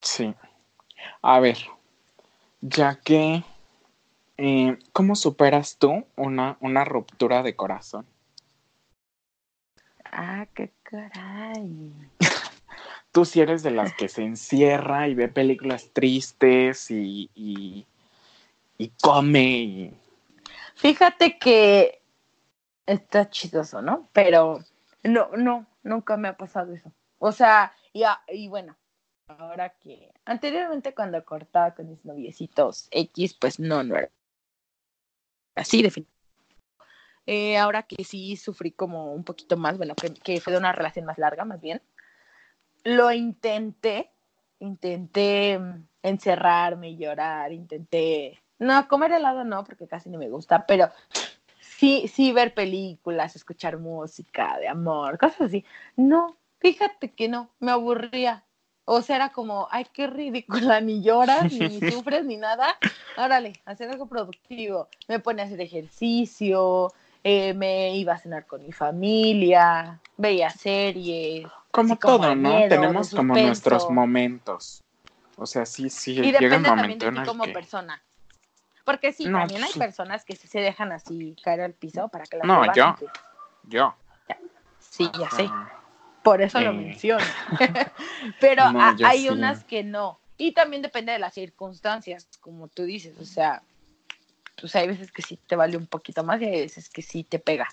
Sí. 0.00 0.34
A 1.22 1.40
ver, 1.40 1.58
ya 2.60 3.00
que, 3.00 3.42
eh, 4.36 4.78
¿cómo 4.92 5.16
superas 5.16 5.76
tú 5.78 6.06
una, 6.16 6.56
una 6.60 6.84
ruptura 6.84 7.42
de 7.42 7.56
corazón? 7.56 8.06
Ah, 10.04 10.46
qué 10.54 10.72
caray. 10.82 11.92
tú 13.12 13.24
sí 13.24 13.40
eres 13.40 13.62
de 13.62 13.70
las 13.70 13.94
que 13.94 14.08
se 14.08 14.22
encierra 14.22 15.08
y 15.08 15.14
ve 15.14 15.28
películas 15.28 15.90
tristes 15.92 16.90
y, 16.90 17.30
y, 17.34 17.86
y 18.78 18.88
come 19.00 19.44
y... 19.44 19.94
Fíjate 20.74 21.38
que 21.38 21.99
está 22.92 23.30
chistoso, 23.30 23.82
¿no? 23.82 24.08
Pero 24.12 24.60
no, 25.02 25.30
no, 25.36 25.66
nunca 25.82 26.16
me 26.16 26.28
ha 26.28 26.36
pasado 26.36 26.72
eso. 26.74 26.92
O 27.18 27.32
sea, 27.32 27.72
ya, 27.94 28.20
y 28.28 28.48
bueno, 28.48 28.76
ahora 29.26 29.70
que 29.70 30.12
anteriormente 30.24 30.94
cuando 30.94 31.24
cortaba 31.24 31.74
con 31.74 31.88
mis 31.88 32.04
noviecitos 32.04 32.88
X, 32.90 33.34
pues 33.34 33.60
no, 33.60 33.82
no 33.84 33.96
era 33.96 34.10
así 35.54 35.82
definitivamente. 35.82 36.20
Eh, 37.26 37.58
ahora 37.58 37.84
que 37.84 38.02
sí 38.02 38.36
sufrí 38.36 38.72
como 38.72 39.12
un 39.12 39.22
poquito 39.24 39.56
más, 39.56 39.76
bueno, 39.76 39.94
que, 39.94 40.12
que 40.14 40.40
fue 40.40 40.52
de 40.52 40.58
una 40.58 40.72
relación 40.72 41.04
más 41.04 41.18
larga, 41.18 41.44
más 41.44 41.60
bien, 41.60 41.80
lo 42.82 43.12
intenté, 43.12 44.10
intenté 44.58 45.58
mm, 45.58 45.86
encerrarme 46.02 46.90
y 46.90 46.96
llorar, 46.96 47.52
intenté, 47.52 48.42
no, 48.58 48.88
comer 48.88 49.12
helado 49.12 49.44
no, 49.44 49.62
porque 49.64 49.86
casi 49.86 50.10
no 50.10 50.18
me 50.18 50.28
gusta, 50.28 50.66
pero 50.66 50.90
sí, 51.80 52.08
sí 52.08 52.32
ver 52.32 52.52
películas, 52.52 53.34
escuchar 53.34 53.78
música 53.78 54.58
de 54.58 54.68
amor, 54.68 55.18
cosas 55.18 55.40
así. 55.42 55.64
No, 55.96 56.36
fíjate 56.58 57.12
que 57.12 57.28
no, 57.28 57.48
me 57.58 57.72
aburría. 57.72 58.44
O 58.84 59.02
sea, 59.02 59.16
era 59.16 59.32
como, 59.32 59.66
ay, 59.70 59.86
qué 59.92 60.06
ridícula, 60.06 60.80
ni 60.80 61.02
lloras, 61.02 61.50
ni 61.50 61.80
sufres, 61.90 62.26
ni 62.26 62.36
nada. 62.36 62.76
Órale, 63.16 63.54
hacer 63.64 63.88
algo 63.88 64.06
productivo. 64.06 64.88
Me 65.08 65.20
pone 65.20 65.42
a 65.42 65.46
hacer 65.46 65.60
ejercicio, 65.60 66.92
eh, 67.24 67.54
me 67.54 67.96
iba 67.96 68.14
a 68.14 68.18
cenar 68.18 68.46
con 68.46 68.62
mi 68.62 68.72
familia, 68.72 70.00
veía 70.18 70.50
series. 70.50 71.46
Como 71.70 71.96
todo, 71.96 72.34
¿no? 72.34 72.50
miedo, 72.50 72.68
Tenemos 72.68 73.14
como 73.14 73.34
nuestros 73.34 73.88
momentos. 73.90 74.82
O 75.36 75.46
sea, 75.46 75.64
sí, 75.64 75.88
sí, 75.88 76.18
Y 76.18 76.32
llega 76.32 76.58
un 76.58 76.62
también 76.64 76.76
momento 76.76 77.06
en 77.06 77.16
el 77.16 77.26
como 77.26 77.44
que... 77.44 77.52
persona. 77.52 78.02
Porque 78.90 79.12
sí, 79.12 79.24
No, 79.28 79.38
también 79.38 79.62
hay 79.62 79.72
personas 79.74 80.24
que 80.24 80.34
sí 80.34 80.48
se 80.48 80.58
dejan 80.58 80.90
así 80.90 81.36
caer 81.44 81.60
al 81.60 81.74
piso 81.74 82.08
para 82.08 82.24
que 82.24 82.38
las 82.38 82.44
No, 82.44 82.74
yo. 82.74 82.96
Yo. 83.62 83.94
Sí, 84.80 85.08
ya 85.16 85.30
sé. 85.30 85.46
Ah, 85.48 85.70
Por 86.24 86.42
eso 86.42 86.60
lo 86.60 86.70
Eh. 86.70 86.74
menciono. 86.74 87.24
Pero 88.40 88.72
No, 88.72 88.80
hay 89.04 89.20
sí. 89.20 89.28
unas 89.28 89.62
que 89.62 89.84
no. 89.84 90.18
Y 90.36 90.54
también 90.54 90.82
depende 90.82 91.12
de 91.12 91.20
las 91.20 91.34
circunstancias, 91.34 92.26
como 92.40 92.66
tú 92.66 92.82
dices. 92.82 93.16
O 93.20 93.24
sea, 93.24 93.62
pues 94.60 94.74
hay 94.74 94.88
veces 94.88 95.12
que 95.12 95.22
sí 95.22 95.38
te 95.46 95.54
vale 95.54 95.76
un 95.76 95.86
poquito 95.86 96.24
más 96.24 96.42
y 96.42 96.46
hay 96.46 96.62
veces 96.62 96.90
que 96.90 97.02
sí 97.02 97.22
te 97.22 97.38
pega. 97.38 97.68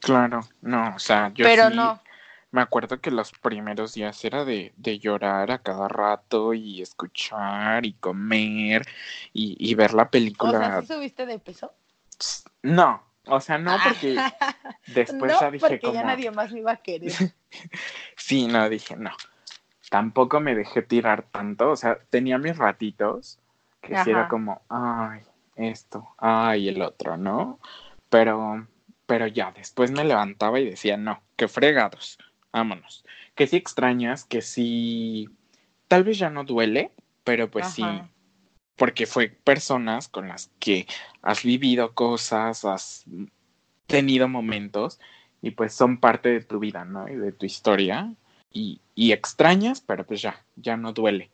Claro, 0.00 0.40
no, 0.62 0.96
o 0.96 0.98
sea, 0.98 1.28
yo 1.32 1.44
Pero 1.44 1.68
sí 1.70 1.76
no. 1.76 2.00
Me 2.52 2.60
acuerdo 2.62 3.00
que 3.00 3.10
los 3.10 3.32
primeros 3.32 3.94
días 3.94 4.24
era 4.24 4.44
de, 4.44 4.72
de 4.76 4.98
llorar 4.98 5.50
a 5.52 5.58
cada 5.62 5.88
rato 5.88 6.54
y 6.54 6.82
escuchar 6.82 7.86
y 7.86 7.94
comer 7.94 8.86
y, 9.32 9.56
y 9.58 9.74
ver 9.74 9.94
la 9.94 10.04
O 10.04 10.10
película. 10.10 10.58
sea, 10.58 10.82
¿sí 10.82 10.86
subiste 10.86 11.26
de 11.26 11.38
peso? 11.38 11.72
No, 12.62 13.02
o 13.26 13.40
sea, 13.40 13.58
no, 13.58 13.76
porque 13.82 14.16
después 14.86 15.32
no, 15.32 15.40
ya 15.40 15.50
dije 15.50 15.60
porque 15.60 15.80
como... 15.80 15.94
ya 15.94 16.02
nadie 16.02 16.30
más 16.30 16.52
me 16.52 16.60
iba 16.60 16.72
a 16.72 16.76
querer. 16.76 17.12
Sí, 18.16 18.46
no, 18.46 18.68
dije, 18.68 18.96
no. 18.96 19.10
Tampoco 19.90 20.40
me 20.40 20.54
dejé 20.54 20.82
tirar 20.82 21.24
tanto, 21.24 21.70
o 21.70 21.76
sea, 21.76 21.98
tenía 22.10 22.38
mis 22.38 22.56
ratitos 22.56 23.40
que 23.82 23.96
sí 23.96 24.10
era 24.10 24.28
como, 24.28 24.62
ay, 24.68 25.22
esto, 25.56 26.14
ay, 26.18 26.68
el 26.68 26.82
otro, 26.82 27.16
¿no? 27.16 27.58
Pero, 28.08 28.68
pero 29.06 29.26
ya, 29.26 29.52
después 29.52 29.90
me 29.90 30.04
levantaba 30.04 30.60
y 30.60 30.66
decía, 30.70 30.96
no, 30.96 31.22
qué 31.36 31.48
fregados, 31.48 32.18
vámonos. 32.52 33.04
Que 33.34 33.46
sí 33.46 33.56
extrañas, 33.56 34.24
que 34.24 34.42
sí, 34.42 35.28
tal 35.88 36.04
vez 36.04 36.18
ya 36.18 36.30
no 36.30 36.44
duele, 36.44 36.90
pero 37.24 37.50
pues 37.50 37.68
sí, 37.68 37.84
porque 38.76 39.06
fue 39.06 39.28
personas 39.28 40.08
con 40.08 40.28
las 40.28 40.50
que 40.58 40.86
has 41.22 41.42
vivido 41.42 41.94
cosas, 41.94 42.64
has 42.64 43.04
tenido 43.86 44.28
momentos 44.28 44.98
y 45.42 45.50
pues 45.52 45.74
son 45.74 45.98
parte 45.98 46.28
de 46.30 46.40
tu 46.40 46.58
vida, 46.58 46.84
¿no? 46.84 47.08
Y 47.08 47.16
de 47.16 47.32
tu 47.32 47.46
historia 47.46 48.14
y, 48.52 48.80
y 48.94 49.12
extrañas, 49.12 49.80
pero 49.80 50.04
pues 50.04 50.22
ya, 50.22 50.44
ya 50.56 50.76
no 50.76 50.92
duele. 50.92 51.30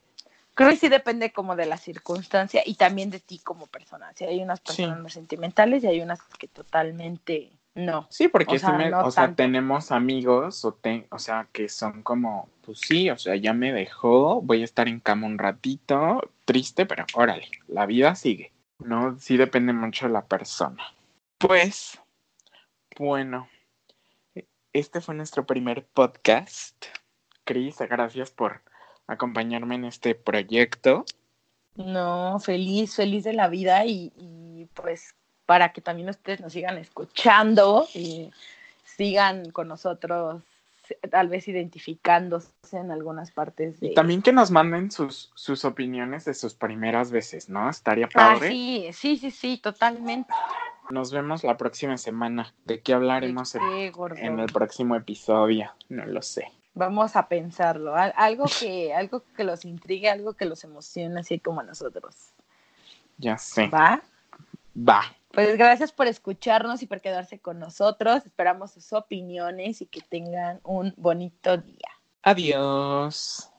Creo 0.54 0.70
que 0.70 0.76
sí 0.76 0.88
depende 0.88 1.32
como 1.32 1.54
de 1.54 1.66
la 1.66 1.76
circunstancia 1.76 2.62
y 2.64 2.74
también 2.74 3.10
de 3.10 3.20
ti 3.20 3.38
como 3.40 3.66
persona. 3.66 4.12
Si 4.14 4.24
hay 4.24 4.42
unas 4.42 4.60
personas 4.60 4.96
Sí. 4.96 5.02
más 5.02 5.12
sentimentales 5.12 5.84
y 5.84 5.86
hay 5.86 6.00
unas 6.00 6.20
que 6.38 6.48
totalmente 6.48 7.50
no. 7.76 8.06
Sí, 8.10 8.26
porque 8.28 8.56
O 8.56 8.58
sea, 8.58 8.70
sí 8.70 8.76
me- 8.76 8.90
no 8.90 9.04
o 9.06 9.10
sea, 9.12 9.24
tanto. 9.26 9.36
tenemos 9.36 9.92
amigos, 9.92 10.64
o, 10.64 10.72
te- 10.74 11.06
o 11.10 11.18
sea, 11.20 11.46
que 11.52 11.68
son 11.68 12.02
como, 12.02 12.48
pues 12.62 12.80
sí, 12.80 13.08
o 13.10 13.16
sea, 13.18 13.36
ya 13.36 13.52
me 13.52 13.72
dejó, 13.72 14.42
voy 14.42 14.62
a 14.62 14.64
estar 14.64 14.88
en 14.88 14.98
cama 14.98 15.26
un 15.28 15.38
ratito, 15.38 16.20
triste, 16.44 16.86
pero 16.86 17.04
órale, 17.14 17.48
la 17.68 17.86
vida 17.86 18.14
sigue. 18.16 18.50
No, 18.78 19.18
sí 19.20 19.36
depende 19.36 19.72
mucho 19.72 20.06
de 20.06 20.12
la 20.12 20.24
persona. 20.26 20.82
Pues, 21.38 22.00
bueno, 22.98 23.48
este 24.72 25.00
fue 25.00 25.14
nuestro 25.14 25.46
primer 25.46 25.84
podcast. 25.86 26.86
Cris, 27.44 27.76
gracias 27.78 28.30
por 28.30 28.62
acompañarme 29.06 29.76
en 29.76 29.84
este 29.84 30.14
proyecto. 30.14 31.04
No, 31.76 32.38
feliz, 32.40 32.96
feliz 32.96 33.22
de 33.24 33.34
la 33.34 33.48
vida 33.48 33.84
y, 33.84 34.12
y, 34.16 34.66
pues 34.74 35.14
para 35.46 35.72
que 35.72 35.80
también 35.80 36.08
ustedes 36.08 36.40
nos 36.40 36.52
sigan 36.52 36.76
escuchando 36.78 37.88
y 37.94 38.30
sigan 38.84 39.50
con 39.50 39.68
nosotros, 39.68 40.42
tal 41.10 41.28
vez 41.28 41.48
identificándose 41.48 42.50
en 42.72 42.90
algunas 42.90 43.30
partes 43.30 43.80
de... 43.80 43.88
Y 43.88 43.94
también 43.94 44.22
que 44.22 44.32
nos 44.32 44.50
manden 44.50 44.90
sus, 44.90 45.30
sus 45.34 45.64
opiniones 45.64 46.24
de 46.24 46.34
sus 46.34 46.54
primeras 46.54 47.10
veces, 47.10 47.48
¿no? 47.48 47.68
Estaría 47.70 48.06
Ah, 48.14 48.34
padre. 48.34 48.48
sí, 48.48 48.88
sí, 48.92 49.16
sí, 49.16 49.30
sí, 49.30 49.58
totalmente. 49.58 50.32
Nos 50.90 51.12
vemos 51.12 51.42
la 51.42 51.56
próxima 51.56 51.96
semana. 51.98 52.54
¿De 52.64 52.80
qué 52.80 52.94
hablaremos 52.94 53.54
en, 53.56 53.62
en 54.16 54.38
el 54.38 54.52
próximo 54.52 54.94
episodio? 54.94 55.72
No 55.88 56.06
lo 56.06 56.22
sé. 56.22 56.52
Vamos 56.74 57.16
a 57.16 57.26
pensarlo, 57.26 57.96
al- 57.96 58.12
algo 58.16 58.44
que, 58.60 58.94
algo 58.94 59.24
que 59.36 59.44
los 59.44 59.64
intrigue, 59.64 60.10
algo 60.10 60.34
que 60.34 60.44
los 60.44 60.62
emocione, 60.62 61.18
así 61.20 61.40
como 61.40 61.60
a 61.60 61.64
nosotros. 61.64 62.14
Ya 63.18 63.38
sé. 63.38 63.68
¿Va? 63.68 64.00
Va. 64.76 65.02
Pues 65.36 65.58
gracias 65.58 65.92
por 65.92 66.06
escucharnos 66.06 66.82
y 66.82 66.86
por 66.86 67.02
quedarse 67.02 67.38
con 67.38 67.58
nosotros. 67.58 68.24
Esperamos 68.24 68.70
sus 68.70 68.94
opiniones 68.94 69.82
y 69.82 69.86
que 69.86 70.00
tengan 70.00 70.60
un 70.64 70.94
bonito 70.96 71.58
día. 71.58 71.90
Adiós. 72.22 73.50